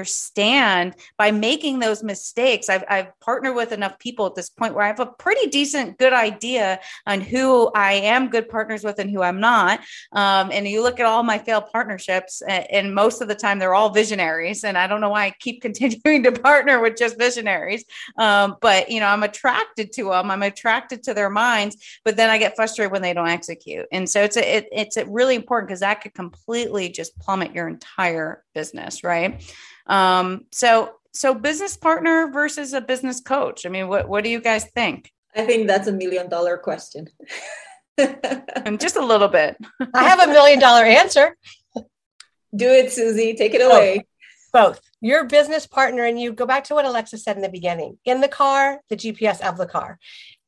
by 1.18 1.32
making 1.32 1.80
those 1.80 2.04
mistakes. 2.04 2.70
I've, 2.70 2.84
I've 2.90 3.20
partnered 3.20 3.56
with 3.56 3.72
enough 3.72 3.98
people 4.00 4.26
at 4.26 4.36
this 4.36 4.50
point 4.50 4.74
where 4.74 4.84
I 4.84 4.88
have 4.88 5.00
a 5.00 5.06
pretty 5.06 5.48
decent, 5.50 5.98
good 5.98 6.14
idea 6.14 6.80
on 7.06 7.22
who 7.22 7.72
I 7.74 7.94
am 7.94 8.30
good 8.30 8.50
partners 8.50 8.84
with 8.84 9.00
and 9.00 9.10
who 9.10 9.22
I'm 9.22 9.40
not. 9.40 9.80
Um, 10.12 10.52
and 10.52 10.68
you 10.68 10.82
look 10.82 11.00
at 11.00 11.06
all 11.06 11.24
my 11.24 11.38
failed 11.38 11.66
partnerships, 11.72 12.42
and, 12.42 12.70
and, 12.72 12.96
most 13.00 13.22
of 13.22 13.28
the 13.28 13.36
time 13.36 13.60
they're 13.60 13.76
all 13.76 13.92
visionaries. 13.92 14.64
And 14.64 14.78
I 14.78 14.88
don't 14.88 15.00
know 15.00 15.10
why 15.10 15.26
I 15.26 15.36
keep 15.40 15.62
continuing 15.62 16.24
to 16.24 16.32
partner 16.32 16.82
with 16.82 16.98
just 16.98 17.18
visionaries. 17.18 17.86
Um, 18.18 18.58
but 18.62 18.90
you 18.90 19.00
know, 19.00 19.08
I'm 19.08 19.24
attracted 19.24 19.92
to 19.94 20.06
them. 20.06 20.32
I'm 20.32 20.44
attracted 20.44 21.04
to 21.04 21.14
their 21.14 21.30
minds. 21.30 22.00
But 22.04 22.18
then 22.18 22.30
I 22.30 22.38
get 22.38 22.56
frustrated 22.56 22.92
when 22.92 23.02
they 23.02 23.14
don't 23.14 23.28
execute. 23.28 23.86
And 23.92 24.10
so 24.10 24.24
it's 24.24 24.38
a, 24.38 24.58
it, 24.58 24.68
it's 24.72 24.98
a 24.98 25.06
really 25.06 25.36
important 25.36 25.70
because 25.70 25.82
that 25.82 26.02
could 26.02 26.14
completely 26.14 26.90
just 26.90 27.18
plummet 27.20 27.54
your 27.54 27.68
entire 27.68 28.44
business, 28.54 29.04
right? 29.04 29.42
Um, 29.90 30.46
so 30.52 30.94
so 31.12 31.34
business 31.34 31.76
partner 31.76 32.30
versus 32.32 32.74
a 32.74 32.82
business 32.82 33.20
coach. 33.20 33.66
I 33.66 33.70
mean, 33.70 33.88
what 33.88 34.08
what 34.08 34.24
do 34.24 34.30
you 34.30 34.40
guys 34.40 34.66
think? 34.76 35.12
I 35.36 35.46
think 35.46 35.68
that's 35.68 35.88
a 35.88 35.92
million 35.92 36.30
dollar 36.30 36.58
question. 36.58 37.08
and 37.98 38.80
just 38.80 38.96
a 38.96 39.06
little 39.06 39.28
bit. 39.28 39.58
I 39.94 40.04
have 40.04 40.22
a 40.22 40.28
million 40.28 40.60
dollar 40.60 40.86
answer. 40.86 41.36
Do 42.56 42.68
it, 42.68 42.92
Susie. 42.92 43.34
Take 43.34 43.54
it 43.54 43.62
away. 43.62 44.06
Both. 44.54 44.82
Your 45.02 45.26
business 45.26 45.68
partner 45.68 46.04
and 46.04 46.20
you 46.20 46.34
go 46.34 46.46
back 46.46 46.64
to 46.66 46.76
what 46.76 46.86
Alexa 46.86 47.18
said 47.20 47.36
in 47.36 47.42
the 47.42 47.50
beginning. 47.50 47.98
In 48.06 48.22
the 48.22 48.28
car, 48.28 48.82
the 48.90 48.98
GPS 48.98 49.42
of 49.42 49.58
the 49.58 49.68
car. 49.68 50.00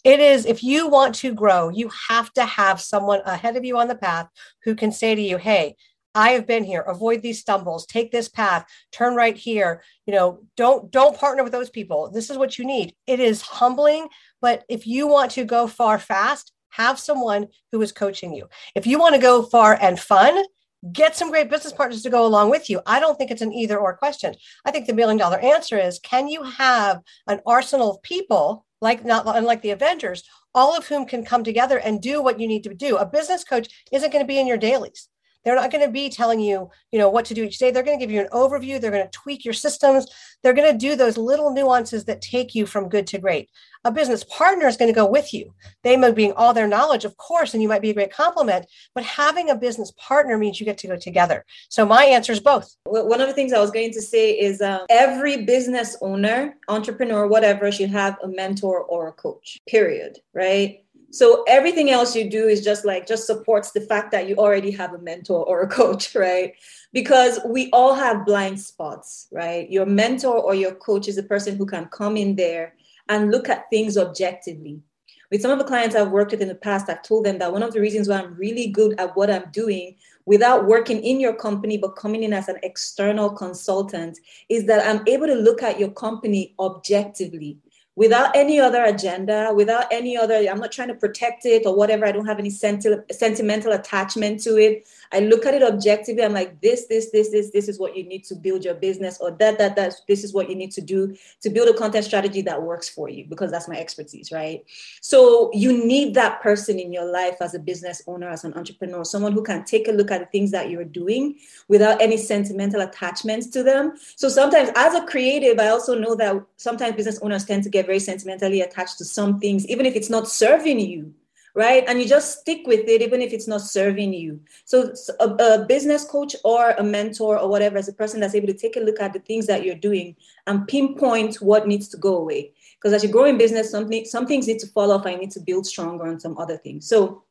It 0.04 0.20
is 0.20 0.46
if 0.46 0.64
you 0.64 0.88
want 0.88 1.14
to 1.16 1.34
grow, 1.34 1.70
you 1.70 1.92
have 2.10 2.34
to 2.34 2.46
have 2.46 2.82
someone 2.82 3.22
ahead 3.26 3.56
of 3.56 3.64
you 3.64 3.78
on 3.78 3.88
the 3.88 3.96
path 3.96 4.28
who 4.64 4.74
can 4.76 4.92
say 4.92 5.14
to 5.14 5.22
you, 5.22 5.38
"Hey, 5.38 5.76
I 6.14 6.32
have 6.32 6.46
been 6.46 6.64
here. 6.64 6.82
Avoid 6.82 7.22
these 7.22 7.40
stumbles. 7.40 7.86
Take 7.86 8.12
this 8.12 8.28
path. 8.28 8.66
Turn 8.92 9.16
right 9.16 9.36
here. 9.36 9.84
You 10.06 10.14
know, 10.14 10.40
don't 10.58 10.92
don't 10.92 11.18
partner 11.18 11.44
with 11.44 11.54
those 11.54 11.70
people. 11.70 12.12
This 12.12 12.30
is 12.30 12.38
what 12.38 12.58
you 12.58 12.66
need. 12.66 12.94
It 13.08 13.20
is 13.20 13.42
humbling, 13.42 14.08
but 14.42 14.64
if 14.70 14.86
you 14.86 15.08
want 15.08 15.32
to 15.32 15.46
go 15.46 15.68
far 15.68 16.00
fast, 16.00 16.52
have 16.70 17.00
someone 17.00 17.48
who 17.72 17.82
is 17.82 17.92
coaching 17.92 18.34
you. 18.34 18.48
If 18.76 18.88
you 18.88 19.00
want 19.00 19.16
to 19.16 19.22
go 19.22 19.44
far 19.44 19.78
and 19.82 20.00
fun, 20.00 20.44
get 20.92 21.16
some 21.16 21.30
great 21.30 21.50
business 21.50 21.74
partners 21.74 22.02
to 22.04 22.10
go 22.10 22.26
along 22.26 22.50
with 22.50 22.70
you. 22.70 22.82
I 22.86 23.00
don't 23.00 23.18
think 23.18 23.30
it's 23.30 23.42
an 23.42 23.54
either 23.54 23.78
or 23.78 23.96
question. 23.96 24.34
I 24.66 24.72
think 24.72 24.88
the 24.88 24.94
million 24.94 25.18
dollar 25.18 25.40
answer 25.40 25.78
is 25.78 26.00
can 26.00 26.28
you 26.28 26.44
have 26.44 27.02
an 27.28 27.42
arsenal 27.46 27.92
of 27.92 28.02
people 28.02 28.66
like 28.82 29.06
not 29.06 29.24
unlike 29.38 29.62
the 29.62 29.70
Avengers, 29.70 30.24
all 30.54 30.76
of 30.76 30.88
whom 30.88 31.06
can 31.06 31.24
come 31.24 31.44
together 31.44 31.78
and 31.78 32.02
do 32.02 32.22
what 32.22 32.40
you 32.40 32.48
need 32.48 32.64
to 32.64 32.74
do. 32.74 32.98
A 32.98 33.06
business 33.06 33.44
coach 33.44 33.86
isn't 33.92 34.12
going 34.12 34.24
to 34.24 34.28
be 34.28 34.40
in 34.40 34.48
your 34.48 34.58
dailies. 34.58 35.08
They're 35.44 35.56
not 35.56 35.72
going 35.72 35.86
to 35.86 35.92
be 35.92 36.10
telling 36.10 36.40
you, 36.40 36.70
you 36.92 37.00
know, 37.00 37.10
what 37.10 37.26
to 37.26 37.34
do 37.34 37.44
each 37.44 37.58
day. 37.58 37.72
They're 37.72 37.84
going 37.84 37.98
to 37.98 38.04
give 38.04 38.14
you 38.14 38.22
an 38.22 38.30
overview. 38.32 38.80
They're 38.80 38.92
going 38.92 39.06
to 39.06 39.12
tweak 39.12 39.44
your 39.44 39.54
systems. 39.54 40.08
They're 40.44 40.54
going 40.54 40.72
to 40.72 40.78
do 40.78 40.96
those 40.96 41.18
little 41.18 41.52
nuances 41.52 42.06
that 42.06 42.22
take 42.22 42.54
you 42.54 42.66
from 42.66 42.90
good 42.90 43.08
to 43.08 43.18
great. 43.18 43.50
A 43.84 43.92
business 43.92 44.24
partner 44.24 44.68
is 44.68 44.78
going 44.78 44.94
to 44.94 44.96
go 44.96 45.08
with 45.08 45.34
you. 45.34 45.54
They 45.84 45.98
may 45.98 46.12
bring 46.12 46.34
all 46.34 46.54
their 46.54 46.68
knowledge, 46.68 47.04
of 47.04 47.18
course, 47.18 47.54
and 47.54 47.64
you 47.64 47.70
might 47.70 47.82
be 47.82 47.90
a 47.90 47.94
great 47.96 48.14
complement, 48.14 48.68
but 48.94 49.04
having 49.04 49.50
a 49.50 49.56
business 49.56 49.92
partner 49.98 50.38
means 50.38 50.60
you 50.60 50.66
get 50.66 50.78
to 50.80 50.88
go 50.88 50.98
together. 50.98 51.46
So 51.70 51.86
my 51.86 52.06
answer 52.06 52.32
is 52.32 52.40
both. 52.40 52.76
One 52.86 53.22
of 53.22 53.28
the 53.28 53.34
things 53.34 53.54
I 53.54 53.60
was 53.60 53.72
going 53.72 53.92
to 53.94 54.02
say 54.02 54.32
is 54.34 54.62
um, 54.62 54.82
every 54.90 55.46
business 55.46 55.98
owner, 56.02 56.58
entrepreneur, 56.68 57.26
whatever, 57.26 57.72
should 57.72 57.90
have 57.90 58.18
a 58.22 58.28
mentor 58.28 58.84
or 58.84 59.08
a 59.08 59.14
coach, 59.14 59.58
period, 59.68 60.20
right? 60.34 60.84
So 61.12 61.44
everything 61.46 61.90
else 61.90 62.16
you 62.16 62.30
do 62.30 62.48
is 62.48 62.64
just 62.64 62.86
like 62.86 63.06
just 63.06 63.28
supports 63.28 63.72
the 63.72 63.82
fact 63.82 64.12
that 64.12 64.30
you 64.30 64.36
already 64.38 64.72
have 64.72 64.94
a 64.94 65.00
mentor 65.00 65.46
or 65.46 65.62
a 65.62 65.68
coach, 65.80 66.16
right? 66.16 66.54
Because 66.94 67.40
we 67.46 67.70
all 67.72 67.94
have 67.94 68.26
blind 68.26 68.60
spots, 68.60 69.28
right? 69.32 69.70
Your 69.70 69.86
mentor 69.86 70.38
or 70.38 70.56
your 70.56 70.74
coach 70.76 71.10
is 71.10 71.18
a 71.18 71.24
person 71.24 71.58
who 71.58 71.66
can 71.66 71.86
come 71.88 72.16
in 72.16 72.36
there 72.36 72.76
and 73.10 73.30
look 73.30 73.50
at 73.50 73.70
things 73.70 73.98
objectively. 73.98 74.82
with 75.30 75.42
some 75.42 75.52
of 75.52 75.60
the 75.60 75.66
clients 75.66 75.96
I've 75.96 76.12
worked 76.12 76.32
with 76.32 76.42
in 76.42 76.48
the 76.48 76.56
past, 76.56 76.90
I've 76.90 77.04
told 77.04 77.26
them 77.26 77.40
that 77.40 77.52
one 77.52 77.64
of 77.64 77.74
the 77.74 77.82
reasons 77.82 78.08
why 78.08 78.20
I'm 78.20 78.36
really 78.36 78.68
good 78.68 78.98
at 78.98 79.16
what 79.16 79.30
I'm 79.30 79.50
doing 79.52 79.96
without 80.26 80.66
working 80.66 81.04
in 81.04 81.20
your 81.20 81.34
company, 81.34 81.78
but 81.78 81.96
coming 81.98 82.24
in 82.24 82.32
as 82.32 82.48
an 82.48 82.58
external 82.64 83.30
consultant, 83.30 84.18
is 84.48 84.66
that 84.68 84.86
I'm 84.86 85.06
able 85.08 85.28
to 85.28 85.36
look 85.36 85.62
at 85.62 85.80
your 85.80 85.92
company 85.92 86.54
objectively 86.60 87.58
without 87.96 88.36
any 88.36 88.60
other 88.60 88.84
agenda, 88.84 89.52
without 89.54 89.86
any 89.92 90.16
other, 90.18 90.36
I'm 90.36 90.60
not 90.60 90.72
trying 90.72 90.88
to 90.88 90.96
protect 90.96 91.46
it 91.46 91.66
or 91.66 91.76
whatever. 91.76 92.06
I 92.06 92.12
don't 92.12 92.26
have 92.26 92.40
any 92.40 92.50
senti- 92.50 92.96
sentimental 93.12 93.74
attachment 93.74 94.42
to 94.44 94.58
it. 94.58 94.88
I 95.14 95.20
look 95.20 95.46
at 95.46 95.54
it 95.54 95.64
objectively. 95.64 96.24
I'm 96.24 96.34
like, 96.34 96.62
this, 96.62 96.88
this, 96.88 97.12
this, 97.12 97.30
this, 97.30 97.52
this 97.52 97.68
is 97.68 97.80
what 97.80 97.96
you 97.96 98.04
need 98.04 98.24
to 98.26 98.36
build 98.36 98.64
your 98.64 98.74
business, 98.76 99.20
or 99.20 99.32
that, 99.32 99.58
that, 99.58 99.76
that, 99.76 99.96
this 100.08 100.24
is 100.24 100.34
what 100.34 100.50
you 100.50 100.56
need 100.56 100.72
to 100.72 100.82
do 100.82 101.16
to 101.42 101.50
build 101.50 101.70
a 101.70 101.78
content 101.78 102.06
strategy 102.06 102.42
that 102.42 102.62
works 102.62 102.88
for 102.90 103.10
you, 103.10 103.26
because 103.26 103.52
that's 103.52 103.68
my 103.68 103.78
expertise, 103.78 104.32
right? 104.32 104.64
So 105.02 105.52
you 105.54 105.86
need 105.86 106.14
that 106.16 106.42
person 106.42 106.80
in 106.80 106.94
your 106.94 107.06
life 107.06 107.36
as 107.42 107.54
a 107.54 107.60
business 107.60 108.02
owner, 108.08 108.30
as 108.30 108.44
an 108.44 108.54
entrepreneur, 108.54 109.04
someone 109.04 109.34
who 109.34 109.44
can 109.44 109.66
take 109.66 109.88
a 109.88 109.92
look 109.92 110.12
at 110.12 110.20
the 110.20 110.26
things 110.28 110.52
that 110.52 110.70
you're 110.70 110.84
doing 110.84 111.38
without 111.68 112.02
any 112.02 112.18
sentimental 112.18 112.82
attachments 112.82 113.48
to 113.48 113.64
them. 113.64 113.94
So 114.16 114.30
sometimes, 114.30 114.70
as 114.76 114.96
a 114.96 115.06
creative, 115.06 115.60
I 115.60 115.68
also 115.68 115.98
know 115.98 116.16
that 116.16 116.44
sometimes 116.58 116.96
business 116.96 117.20
owners 117.22 117.46
tend 117.46 117.64
to 117.64 117.70
get 117.70 117.86
very 117.86 118.00
sentimentally 118.00 118.62
attached 118.62 118.98
to 119.00 119.06
some 119.06 119.40
things, 119.40 119.68
even 119.68 119.86
if 119.86 119.96
it's 119.96 120.10
not 120.10 120.28
serving 120.28 120.80
you 120.80 121.14
right? 121.56 121.84
And 121.88 122.00
you 122.00 122.08
just 122.08 122.40
stick 122.40 122.66
with 122.66 122.88
it, 122.88 123.02
even 123.02 123.22
if 123.22 123.34
it's 123.34 123.48
not 123.48 123.62
serving 123.62 124.14
you. 124.14 124.40
So, 124.66 124.94
a, 125.20 125.28
a, 125.28 125.66
business 125.66 126.06
coach 126.06 126.36
or 126.44 126.72
a 126.72 126.84
mentor 126.84 127.40
or 127.40 127.50
whatever 127.50 127.78
is 127.78 127.88
a 127.88 127.94
person 127.94 128.20
that's 128.20 128.36
able 128.36 128.48
to 128.48 128.54
take 128.54 128.76
a 128.76 128.80
look 128.80 129.00
at 129.00 129.14
the 129.14 129.20
things 129.20 129.48
that 129.48 129.64
you're 129.64 129.76
doing 129.76 130.16
and 130.48 130.68
pinpoint 130.68 131.36
what 131.36 131.68
needs 131.68 131.88
to 131.90 131.98
go 131.98 132.18
away. 132.18 132.54
Because 132.76 132.94
as 132.94 133.04
you 133.04 133.10
grow 133.10 133.26
in 133.26 133.38
business, 133.38 133.72
something 133.72 134.06
some 134.06 134.26
things 134.26 134.48
need 134.48 134.60
to 134.60 134.68
fall 134.68 134.92
off. 134.92 135.06
I 135.06 135.16
need 135.16 135.32
to 135.32 135.40
build 135.40 135.66
stronger 135.66 136.08
on 136.08 136.20
some 136.20 136.38
other 136.38 136.58
things. 136.58 136.88
So, 136.88 137.24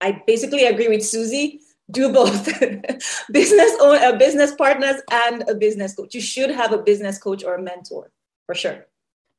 I 0.00 0.22
basically 0.26 0.64
agree 0.64 0.88
with 0.88 1.04
Susie. 1.04 1.60
Do 1.90 2.12
both 2.12 2.46
business 3.32 3.72
own 3.80 4.02
a 4.02 4.16
business 4.16 4.54
partners 4.54 5.02
and 5.10 5.48
a 5.48 5.54
business 5.54 5.94
coach. 5.94 6.14
You 6.14 6.20
should 6.20 6.50
have 6.50 6.72
a 6.72 6.78
business 6.78 7.18
coach 7.18 7.44
or 7.44 7.56
a 7.56 7.62
mentor 7.62 8.10
for 8.46 8.54
sure. 8.54 8.86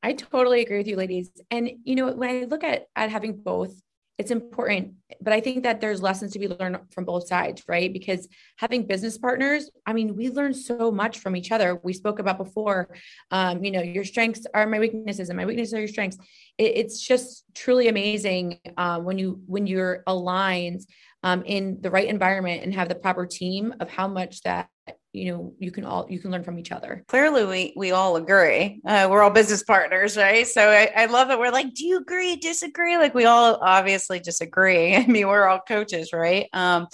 I 0.02 0.12
totally 0.12 0.60
agree 0.60 0.78
with 0.78 0.86
you, 0.86 0.96
ladies. 0.96 1.30
And 1.50 1.70
you 1.84 1.96
know, 1.96 2.12
when 2.12 2.30
I 2.30 2.44
look 2.44 2.62
at 2.62 2.88
at 2.94 3.10
having 3.10 3.36
both, 3.36 3.74
it's 4.18 4.30
important 4.30 4.94
but 5.20 5.32
i 5.32 5.40
think 5.40 5.62
that 5.62 5.80
there's 5.80 6.02
lessons 6.02 6.32
to 6.32 6.38
be 6.38 6.48
learned 6.48 6.78
from 6.90 7.04
both 7.04 7.26
sides 7.26 7.62
right? 7.68 7.92
Because 7.92 8.28
having 8.56 8.86
business 8.86 9.18
partners 9.18 9.70
i 9.86 9.92
mean 9.92 10.16
we 10.16 10.30
learn 10.30 10.54
so 10.54 10.90
much 10.90 11.18
from 11.18 11.36
each 11.36 11.52
other. 11.52 11.80
We 11.82 11.92
spoke 11.92 12.18
about 12.18 12.38
before 12.38 12.88
um, 13.30 13.64
you 13.64 13.70
know 13.70 13.82
your 13.82 14.04
strengths 14.04 14.46
are 14.54 14.66
my 14.66 14.78
weaknesses 14.78 15.28
and 15.28 15.36
my 15.36 15.46
weaknesses 15.46 15.74
are 15.74 15.78
your 15.78 15.88
strengths. 15.88 16.18
It, 16.58 16.72
it's 16.76 17.00
just 17.00 17.44
truly 17.54 17.88
amazing 17.88 18.58
um, 18.76 19.04
when 19.04 19.18
you 19.18 19.40
when 19.46 19.66
you're 19.66 20.02
aligned 20.06 20.82
um, 21.22 21.42
in 21.44 21.78
the 21.80 21.90
right 21.90 22.08
environment 22.08 22.62
and 22.62 22.74
have 22.74 22.88
the 22.88 22.94
proper 22.94 23.26
team 23.26 23.74
of 23.80 23.90
how 23.90 24.08
much 24.08 24.42
that 24.42 24.68
you 25.16 25.32
know 25.32 25.54
you 25.58 25.70
can 25.70 25.84
all 25.84 26.06
you 26.08 26.18
can 26.18 26.30
learn 26.30 26.44
from 26.44 26.58
each 26.58 26.72
other. 26.72 27.04
Clearly 27.08 27.44
we 27.44 27.72
we 27.76 27.90
all 27.92 28.16
agree. 28.16 28.80
Uh, 28.86 29.08
we're 29.10 29.22
all 29.22 29.30
business 29.30 29.62
partners 29.62 30.16
right? 30.16 30.46
So 30.46 30.68
I, 30.68 30.90
I 30.94 31.06
love 31.06 31.28
that 31.28 31.38
we're 31.38 31.50
like 31.50 31.74
do 31.74 31.86
you 31.86 31.98
agree? 31.98 32.36
Disagree? 32.36 32.96
Like 32.98 33.14
we 33.14 33.24
all 33.24 33.58
obviously 33.60 34.20
disagree. 34.20 34.94
I 34.96 35.06
mean 35.06 35.26
we're 35.26 35.46
all 35.46 35.60
coaches 35.66 36.12
right? 36.12 36.48
Um 36.52 36.86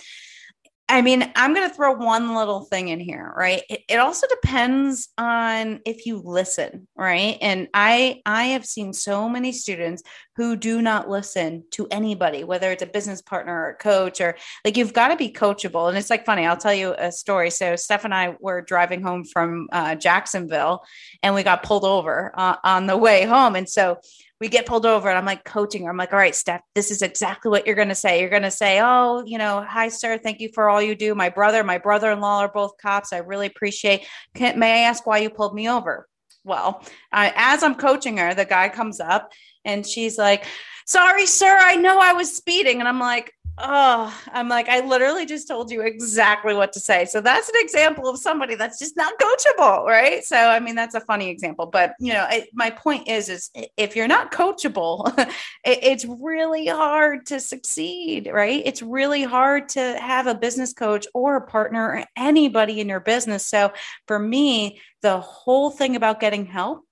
I 0.88 1.00
mean, 1.00 1.30
I'm 1.36 1.54
going 1.54 1.68
to 1.68 1.74
throw 1.74 1.92
one 1.92 2.34
little 2.34 2.62
thing 2.62 2.88
in 2.88 3.00
here, 3.00 3.32
right? 3.36 3.62
It, 3.70 3.80
it, 3.88 3.96
also 3.96 4.26
depends 4.26 5.08
on 5.16 5.80
if 5.86 6.04
you 6.04 6.20
listen, 6.22 6.86
right? 6.96 7.38
And 7.40 7.68
I 7.72 8.20
I 8.26 8.44
have 8.46 8.66
seen 8.66 8.92
so 8.92 9.28
many 9.28 9.52
students 9.52 10.02
who 10.36 10.56
do 10.56 10.82
not 10.82 11.08
listen 11.08 11.64
to 11.72 11.86
anybody, 11.90 12.44
whether 12.44 12.70
it's 12.70 12.82
a 12.82 12.86
business 12.86 13.22
partner 13.22 13.54
or 13.54 13.70
a 13.70 13.76
coach 13.76 14.20
or 14.20 14.36
like 14.64 14.76
you've 14.76 14.92
got 14.92 15.08
to 15.08 15.16
be 15.16 15.32
coachable. 15.32 15.88
And 15.88 15.96
it's 15.96 16.10
like 16.10 16.26
funny, 16.26 16.46
I'll 16.46 16.56
tell 16.56 16.74
you 16.74 16.94
a 16.98 17.12
story. 17.12 17.50
So 17.50 17.76
Steph 17.76 18.04
and 18.04 18.14
I 18.14 18.36
were 18.40 18.60
driving 18.60 19.02
home 19.02 19.24
from 19.24 19.68
uh, 19.72 19.94
Jacksonville, 19.94 20.84
and 21.22 21.34
we 21.34 21.42
got 21.42 21.62
pulled 21.62 21.84
over 21.84 22.32
uh, 22.36 22.56
on 22.64 22.86
the 22.86 22.96
way 22.96 23.24
home, 23.24 23.56
and 23.56 23.68
so 23.68 23.98
we 24.42 24.48
get 24.48 24.66
pulled 24.66 24.86
over 24.86 25.08
and 25.08 25.16
I'm 25.16 25.24
like 25.24 25.44
coaching 25.44 25.84
her. 25.84 25.90
I'm 25.90 25.96
like, 25.96 26.12
all 26.12 26.18
right, 26.18 26.34
Steph, 26.34 26.62
this 26.74 26.90
is 26.90 27.00
exactly 27.00 27.48
what 27.48 27.64
you're 27.64 27.76
going 27.76 27.90
to 27.90 27.94
say. 27.94 28.18
You're 28.18 28.28
going 28.28 28.42
to 28.42 28.50
say, 28.50 28.80
oh, 28.82 29.22
you 29.24 29.38
know, 29.38 29.62
hi, 29.62 29.86
sir. 29.86 30.18
Thank 30.18 30.40
you 30.40 30.50
for 30.52 30.68
all 30.68 30.82
you 30.82 30.96
do. 30.96 31.14
My 31.14 31.28
brother, 31.28 31.62
my 31.62 31.78
brother 31.78 32.10
in 32.10 32.18
law 32.18 32.40
are 32.40 32.50
both 32.52 32.76
cops. 32.76 33.12
I 33.12 33.18
really 33.18 33.46
appreciate. 33.46 34.04
Can, 34.34 34.58
may 34.58 34.82
I 34.82 34.88
ask 34.88 35.06
why 35.06 35.18
you 35.18 35.30
pulled 35.30 35.54
me 35.54 35.70
over? 35.70 36.08
Well, 36.42 36.82
uh, 37.12 37.30
as 37.36 37.62
I'm 37.62 37.76
coaching 37.76 38.16
her, 38.16 38.34
the 38.34 38.44
guy 38.44 38.68
comes 38.68 38.98
up 38.98 39.30
and 39.64 39.86
she's 39.86 40.18
like, 40.18 40.44
sorry, 40.88 41.26
sir. 41.26 41.56
I 41.60 41.76
know 41.76 42.00
I 42.00 42.14
was 42.14 42.36
speeding. 42.36 42.80
And 42.80 42.88
I'm 42.88 42.98
like, 42.98 43.32
oh, 43.58 44.22
I'm 44.32 44.48
like, 44.48 44.68
I 44.68 44.80
literally 44.80 45.26
just 45.26 45.46
told 45.46 45.70
you 45.70 45.82
exactly 45.82 46.54
what 46.54 46.72
to 46.72 46.80
say. 46.80 47.04
So 47.04 47.20
that's 47.20 47.48
an 47.48 47.54
example 47.58 48.08
of 48.08 48.18
somebody 48.18 48.54
that's 48.54 48.78
just 48.78 48.96
not 48.96 49.12
coachable, 49.18 49.84
right? 49.84 50.24
So, 50.24 50.36
I 50.36 50.58
mean, 50.58 50.74
that's 50.74 50.94
a 50.94 51.00
funny 51.00 51.28
example, 51.28 51.66
but 51.66 51.94
you 51.98 52.12
know, 52.12 52.26
it, 52.30 52.48
my 52.54 52.70
point 52.70 53.08
is, 53.08 53.28
is 53.28 53.50
if 53.76 53.94
you're 53.94 54.08
not 54.08 54.32
coachable, 54.32 55.16
it, 55.64 55.78
it's 55.82 56.04
really 56.04 56.66
hard 56.66 57.26
to 57.26 57.40
succeed, 57.40 58.28
right? 58.32 58.62
It's 58.64 58.82
really 58.82 59.22
hard 59.22 59.68
to 59.70 59.98
have 60.00 60.26
a 60.26 60.34
business 60.34 60.72
coach 60.72 61.06
or 61.14 61.36
a 61.36 61.46
partner 61.46 61.90
or 61.90 62.04
anybody 62.16 62.80
in 62.80 62.88
your 62.88 63.00
business. 63.00 63.46
So, 63.46 63.72
for 64.06 64.18
me, 64.18 64.80
the 65.02 65.20
whole 65.20 65.70
thing 65.70 65.96
about 65.96 66.20
getting 66.20 66.46
help 66.46 66.84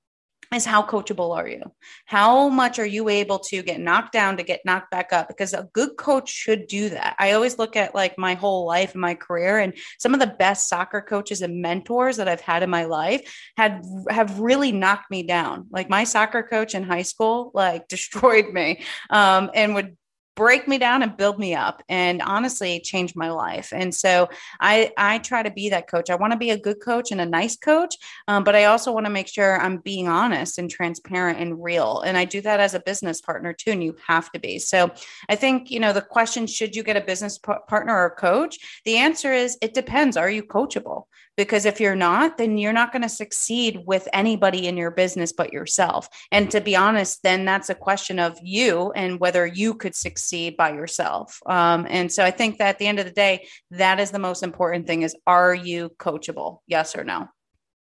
is 0.54 0.64
how 0.64 0.82
coachable 0.82 1.36
are 1.36 1.46
you? 1.46 1.62
How 2.06 2.48
much 2.48 2.80
are 2.80 2.86
you 2.86 3.08
able 3.08 3.38
to 3.38 3.62
get 3.62 3.80
knocked 3.80 4.12
down 4.12 4.36
to 4.36 4.42
get 4.42 4.60
knocked 4.64 4.90
back 4.90 5.12
up? 5.12 5.28
Because 5.28 5.54
a 5.54 5.68
good 5.72 5.96
coach 5.96 6.28
should 6.28 6.66
do 6.66 6.88
that. 6.88 7.14
I 7.20 7.32
always 7.32 7.56
look 7.56 7.76
at 7.76 7.94
like 7.94 8.18
my 8.18 8.34
whole 8.34 8.66
life 8.66 8.92
and 8.92 9.00
my 9.00 9.14
career, 9.14 9.60
and 9.60 9.74
some 10.00 10.12
of 10.12 10.18
the 10.18 10.26
best 10.26 10.68
soccer 10.68 11.00
coaches 11.00 11.42
and 11.42 11.62
mentors 11.62 12.16
that 12.16 12.26
I've 12.26 12.40
had 12.40 12.64
in 12.64 12.70
my 12.70 12.84
life 12.84 13.52
had 13.56 13.84
have 14.08 14.40
really 14.40 14.72
knocked 14.72 15.10
me 15.10 15.22
down. 15.22 15.66
Like 15.70 15.88
my 15.88 16.02
soccer 16.02 16.42
coach 16.42 16.74
in 16.74 16.82
high 16.82 17.02
school, 17.02 17.52
like 17.54 17.86
destroyed 17.88 18.52
me, 18.52 18.82
um, 19.10 19.50
and 19.54 19.74
would 19.74 19.96
break 20.40 20.66
me 20.66 20.78
down 20.78 21.02
and 21.02 21.18
build 21.18 21.38
me 21.38 21.54
up 21.54 21.82
and 21.90 22.22
honestly 22.22 22.80
change 22.80 23.14
my 23.14 23.30
life. 23.30 23.74
And 23.74 23.94
so 23.94 24.30
i 24.58 24.90
i 24.96 25.18
try 25.18 25.42
to 25.42 25.50
be 25.50 25.68
that 25.68 25.86
coach. 25.86 26.08
I 26.08 26.14
want 26.14 26.32
to 26.32 26.38
be 26.38 26.48
a 26.48 26.58
good 26.58 26.80
coach 26.80 27.12
and 27.12 27.20
a 27.20 27.26
nice 27.26 27.56
coach 27.58 27.94
um, 28.26 28.42
but 28.42 28.56
i 28.56 28.64
also 28.64 28.90
want 28.90 29.04
to 29.04 29.10
make 29.10 29.28
sure 29.28 29.60
i'm 29.60 29.76
being 29.90 30.08
honest 30.08 30.56
and 30.56 30.70
transparent 30.70 31.38
and 31.40 31.62
real. 31.62 32.00
And 32.06 32.16
i 32.16 32.24
do 32.24 32.40
that 32.40 32.58
as 32.58 32.72
a 32.72 32.80
business 32.80 33.20
partner 33.20 33.52
too 33.52 33.72
and 33.72 33.84
you 33.84 33.96
have 34.06 34.32
to 34.32 34.40
be. 34.40 34.58
So 34.58 34.90
i 35.28 35.36
think 35.36 35.70
you 35.70 35.78
know 35.78 35.92
the 35.92 36.08
question 36.16 36.46
should 36.46 36.74
you 36.74 36.82
get 36.82 36.96
a 36.96 37.02
business 37.12 37.36
p- 37.36 37.66
partner 37.68 37.94
or 37.94 38.08
coach? 38.08 38.54
The 38.86 38.96
answer 38.96 39.34
is 39.34 39.58
it 39.60 39.74
depends. 39.74 40.16
Are 40.16 40.30
you 40.30 40.42
coachable 40.42 41.04
because 41.40 41.64
if 41.64 41.80
you're 41.80 41.96
not 41.96 42.36
then 42.36 42.58
you're 42.58 42.70
not 42.70 42.92
going 42.92 43.00
to 43.00 43.08
succeed 43.08 43.80
with 43.86 44.06
anybody 44.12 44.66
in 44.66 44.76
your 44.76 44.90
business 44.90 45.32
but 45.32 45.54
yourself 45.54 46.06
and 46.30 46.50
to 46.50 46.60
be 46.60 46.76
honest 46.76 47.22
then 47.22 47.46
that's 47.46 47.70
a 47.70 47.74
question 47.74 48.18
of 48.18 48.38
you 48.42 48.92
and 48.92 49.18
whether 49.20 49.46
you 49.46 49.72
could 49.72 49.94
succeed 49.94 50.54
by 50.54 50.70
yourself 50.70 51.40
um, 51.46 51.86
and 51.88 52.12
so 52.12 52.22
i 52.22 52.30
think 52.30 52.58
that 52.58 52.68
at 52.68 52.78
the 52.78 52.86
end 52.86 52.98
of 52.98 53.06
the 53.06 53.10
day 53.10 53.48
that 53.70 53.98
is 53.98 54.10
the 54.10 54.18
most 54.18 54.42
important 54.42 54.86
thing 54.86 55.00
is 55.00 55.16
are 55.26 55.54
you 55.54 55.90
coachable 55.98 56.58
yes 56.66 56.94
or 56.94 57.04
no 57.04 57.26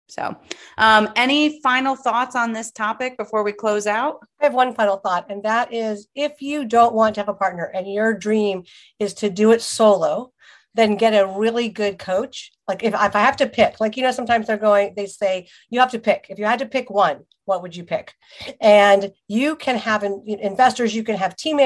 so, 0.08 0.36
um, 0.78 1.10
any 1.16 1.60
final 1.62 1.96
thoughts 1.96 2.36
on 2.36 2.52
this 2.52 2.72
topic 2.72 3.18
before 3.18 3.44
we 3.44 3.52
close 3.52 3.88
out? 3.88 4.20
I 4.40 4.44
have 4.44 4.54
one 4.54 4.76
final 4.76 4.98
thought, 4.98 5.32
and 5.32 5.42
that 5.42 5.74
is 5.74 6.08
if 6.14 6.44
you 6.44 6.66
don't 6.66 6.94
want 6.94 7.16
to 7.16 7.22
have 7.22 7.28
a 7.28 7.34
partner 7.34 7.72
and 7.74 7.92
your 7.92 8.14
dream 8.14 8.66
is 9.00 9.16
to 9.16 9.32
do 9.32 9.52
it 9.52 9.64
solo, 9.64 10.32
then 10.76 10.96
get 10.96 11.14
a 11.14 11.26
really 11.26 11.70
good 11.70 11.98
coach. 11.98 12.52
Like 12.68 12.84
if, 12.84 12.94
if 12.94 13.16
I 13.16 13.20
have 13.20 13.38
to 13.38 13.48
pick, 13.48 13.80
like, 13.80 13.96
you 13.96 14.04
know, 14.04 14.12
sometimes 14.12 14.48
they're 14.48 14.58
going, 14.58 14.94
they 14.96 15.06
say, 15.06 15.48
you 15.70 15.80
have 15.80 15.92
to 15.92 16.00
pick. 16.00 16.28
If 16.30 16.40
you 16.40 16.46
had 16.46 16.60
to 16.60 16.66
pick 16.66 16.90
one, 16.90 17.26
what 17.46 17.62
would 17.62 17.76
you 17.76 17.84
pick? 17.84 18.14
And 18.60 19.14
you 19.28 19.56
can 19.56 19.76
have 19.78 20.04
in, 20.04 20.24
investors, 20.28 20.96
you 20.96 21.04
can 21.04 21.16
have 21.16 21.36
team 21.36 21.60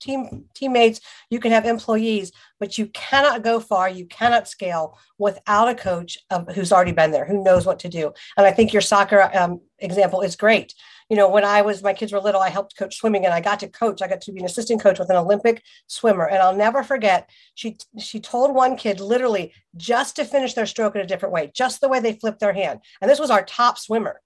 team 0.00 0.44
teammates, 0.54 1.00
you 1.30 1.38
can 1.38 1.52
have 1.52 1.64
employees, 1.64 2.32
but 2.60 2.76
you 2.76 2.86
cannot 2.88 3.42
go 3.42 3.60
far, 3.60 3.88
you 3.88 4.04
cannot 4.06 4.48
scale 4.48 4.98
without 5.18 5.68
a 5.68 5.74
coach 5.74 6.18
um, 6.30 6.44
who's 6.46 6.72
already 6.72 6.92
been 6.92 7.12
there, 7.12 7.24
who 7.24 7.42
knows 7.42 7.64
what 7.64 7.78
to 7.78 7.88
do. 7.88 8.12
And 8.36 8.46
I 8.46 8.52
think 8.52 8.72
your 8.72 8.82
soccer 8.82 9.30
um, 9.34 9.60
example 9.78 10.20
is 10.20 10.36
great 10.36 10.74
you 11.12 11.16
know, 11.16 11.28
when 11.28 11.44
I 11.44 11.60
was, 11.60 11.82
my 11.82 11.92
kids 11.92 12.10
were 12.10 12.20
little, 12.20 12.40
I 12.40 12.48
helped 12.48 12.74
coach 12.74 12.96
swimming 12.96 13.26
and 13.26 13.34
I 13.34 13.40
got 13.42 13.60
to 13.60 13.68
coach. 13.68 14.00
I 14.00 14.08
got 14.08 14.22
to 14.22 14.32
be 14.32 14.40
an 14.40 14.46
assistant 14.46 14.80
coach 14.80 14.98
with 14.98 15.10
an 15.10 15.16
Olympic 15.16 15.62
swimmer. 15.86 16.26
And 16.26 16.38
I'll 16.38 16.56
never 16.56 16.82
forget, 16.82 17.28
she, 17.54 17.76
she 17.98 18.18
told 18.18 18.54
one 18.54 18.76
kid 18.76 18.98
literally 18.98 19.52
just 19.76 20.16
to 20.16 20.24
finish 20.24 20.54
their 20.54 20.66
stroke 20.66 20.94
in 20.94 21.00
a 21.00 21.06
different 21.06 21.32
way, 21.32 21.50
just 21.54 21.80
the 21.80 21.88
way 21.88 22.00
they 22.00 22.14
flipped 22.14 22.40
their 22.40 22.52
hand. 22.52 22.80
And 23.00 23.10
this 23.10 23.20
was 23.20 23.30
our 23.30 23.44
top 23.44 23.78
swimmer. 23.78 24.20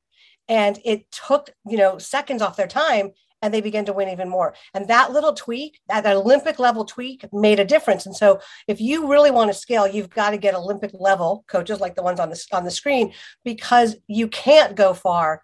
And 0.48 0.78
it 0.85 1.11
took, 1.11 1.50
you 1.68 1.76
know, 1.76 1.98
seconds 1.98 2.42
off 2.42 2.56
their 2.56 2.68
time 2.68 3.11
and 3.42 3.52
they 3.52 3.61
began 3.61 3.85
to 3.85 3.92
win 3.92 4.09
even 4.09 4.28
more. 4.28 4.54
And 4.74 4.88
that 4.88 5.12
little 5.12 5.35
tweak, 5.35 5.80
that, 5.88 6.06
Olympic 6.06 6.59
level 6.59 6.85
tweak 6.85 7.24
made 7.32 7.61
a 7.61 7.64
difference. 7.64 8.06
And 8.06 8.16
so 8.16 8.40
if 8.66 8.80
you 8.80 9.09
really 9.09 9.30
want 9.30 9.50
to 9.50 9.59
scale, 9.59 9.87
you've 9.87 10.11
got 10.11 10.30
to 10.30 10.38
get 10.38 10.54
Olympic 10.54 10.92
level 10.94 11.44
coaches 11.48 11.80
like 11.80 11.94
the 11.94 12.02
ones 12.02 12.20
on 12.20 12.30
the, 12.30 12.46
on 12.52 12.64
the 12.64 12.70
screen 12.70 13.12
because 13.44 13.96
you 14.06 14.28
can't 14.28 14.74
go 14.74 14.94
far 14.94 15.42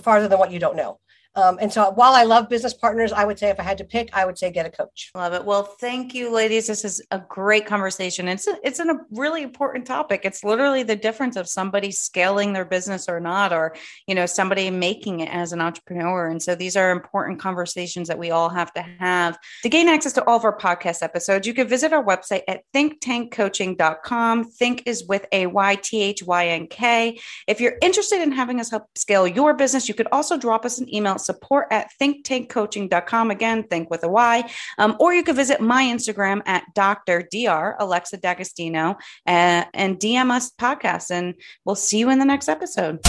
farther 0.00 0.28
than 0.28 0.38
what 0.38 0.50
you 0.50 0.58
don't 0.58 0.76
know. 0.76 0.98
Um, 1.36 1.58
and 1.60 1.70
so 1.70 1.90
while 1.90 2.14
I 2.14 2.24
love 2.24 2.48
business 2.48 2.72
partners, 2.72 3.12
I 3.12 3.24
would 3.24 3.38
say 3.38 3.50
if 3.50 3.60
I 3.60 3.62
had 3.62 3.76
to 3.78 3.84
pick, 3.84 4.08
I 4.14 4.24
would 4.24 4.38
say 4.38 4.50
get 4.50 4.64
a 4.64 4.70
coach. 4.70 5.10
Love 5.14 5.34
it. 5.34 5.44
Well, 5.44 5.64
thank 5.64 6.14
you, 6.14 6.32
ladies. 6.32 6.66
This 6.66 6.84
is 6.84 7.02
a 7.10 7.18
great 7.18 7.66
conversation. 7.66 8.26
It's 8.26 8.46
a, 8.46 8.56
it's 8.64 8.80
a 8.80 8.98
really 9.10 9.42
important 9.42 9.86
topic. 9.86 10.22
It's 10.24 10.42
literally 10.42 10.82
the 10.82 10.96
difference 10.96 11.36
of 11.36 11.46
somebody 11.46 11.90
scaling 11.90 12.54
their 12.54 12.64
business 12.64 13.06
or 13.06 13.20
not, 13.20 13.52
or 13.52 13.76
you 14.06 14.14
know 14.14 14.24
somebody 14.24 14.70
making 14.70 15.20
it 15.20 15.28
as 15.28 15.52
an 15.52 15.60
entrepreneur. 15.60 16.28
And 16.28 16.42
so 16.42 16.54
these 16.54 16.74
are 16.74 16.90
important 16.90 17.38
conversations 17.38 18.08
that 18.08 18.18
we 18.18 18.30
all 18.30 18.48
have 18.48 18.72
to 18.72 18.82
have. 18.98 19.38
To 19.62 19.68
gain 19.68 19.88
access 19.88 20.14
to 20.14 20.24
all 20.24 20.38
of 20.38 20.44
our 20.44 20.56
podcast 20.56 21.02
episodes, 21.02 21.46
you 21.46 21.52
can 21.52 21.68
visit 21.68 21.92
our 21.92 22.02
website 22.02 22.42
at 22.48 22.62
thynktankcoaching.com. 22.74 24.44
Think 24.44 24.82
is 24.86 25.04
with 25.04 25.26
a 25.32 25.46
Y 25.46 25.74
T 25.76 26.02
H 26.02 26.22
Y 26.22 26.48
N 26.48 26.66
K. 26.66 27.18
If 27.46 27.60
you're 27.60 27.76
interested 27.82 28.22
in 28.22 28.32
having 28.32 28.58
us 28.58 28.70
help 28.70 28.86
scale 28.96 29.26
your 29.26 29.52
business, 29.52 29.86
you 29.86 29.94
could 29.94 30.08
also 30.12 30.38
drop 30.38 30.64
us 30.64 30.78
an 30.78 30.92
email 30.94 31.18
support 31.26 31.66
at 31.70 31.90
thynktankcoaching.com. 32.00 33.30
Again, 33.30 33.64
think 33.64 33.90
with 33.90 34.04
a 34.04 34.08
Y. 34.08 34.50
Um, 34.78 34.96
or 35.00 35.12
you 35.12 35.22
could 35.22 35.36
visit 35.36 35.60
my 35.60 35.82
Instagram 35.82 36.42
at 36.46 36.64
Dr. 36.74 37.22
Dr. 37.30 37.76
Alexa 37.78 38.18
D'Agostino 38.18 38.96
uh, 39.26 39.64
and 39.74 39.98
DM 39.98 40.30
us 40.30 40.52
podcast. 40.52 41.10
And 41.10 41.34
we'll 41.64 41.74
see 41.74 41.98
you 41.98 42.10
in 42.10 42.18
the 42.18 42.24
next 42.24 42.48
episode. 42.48 43.00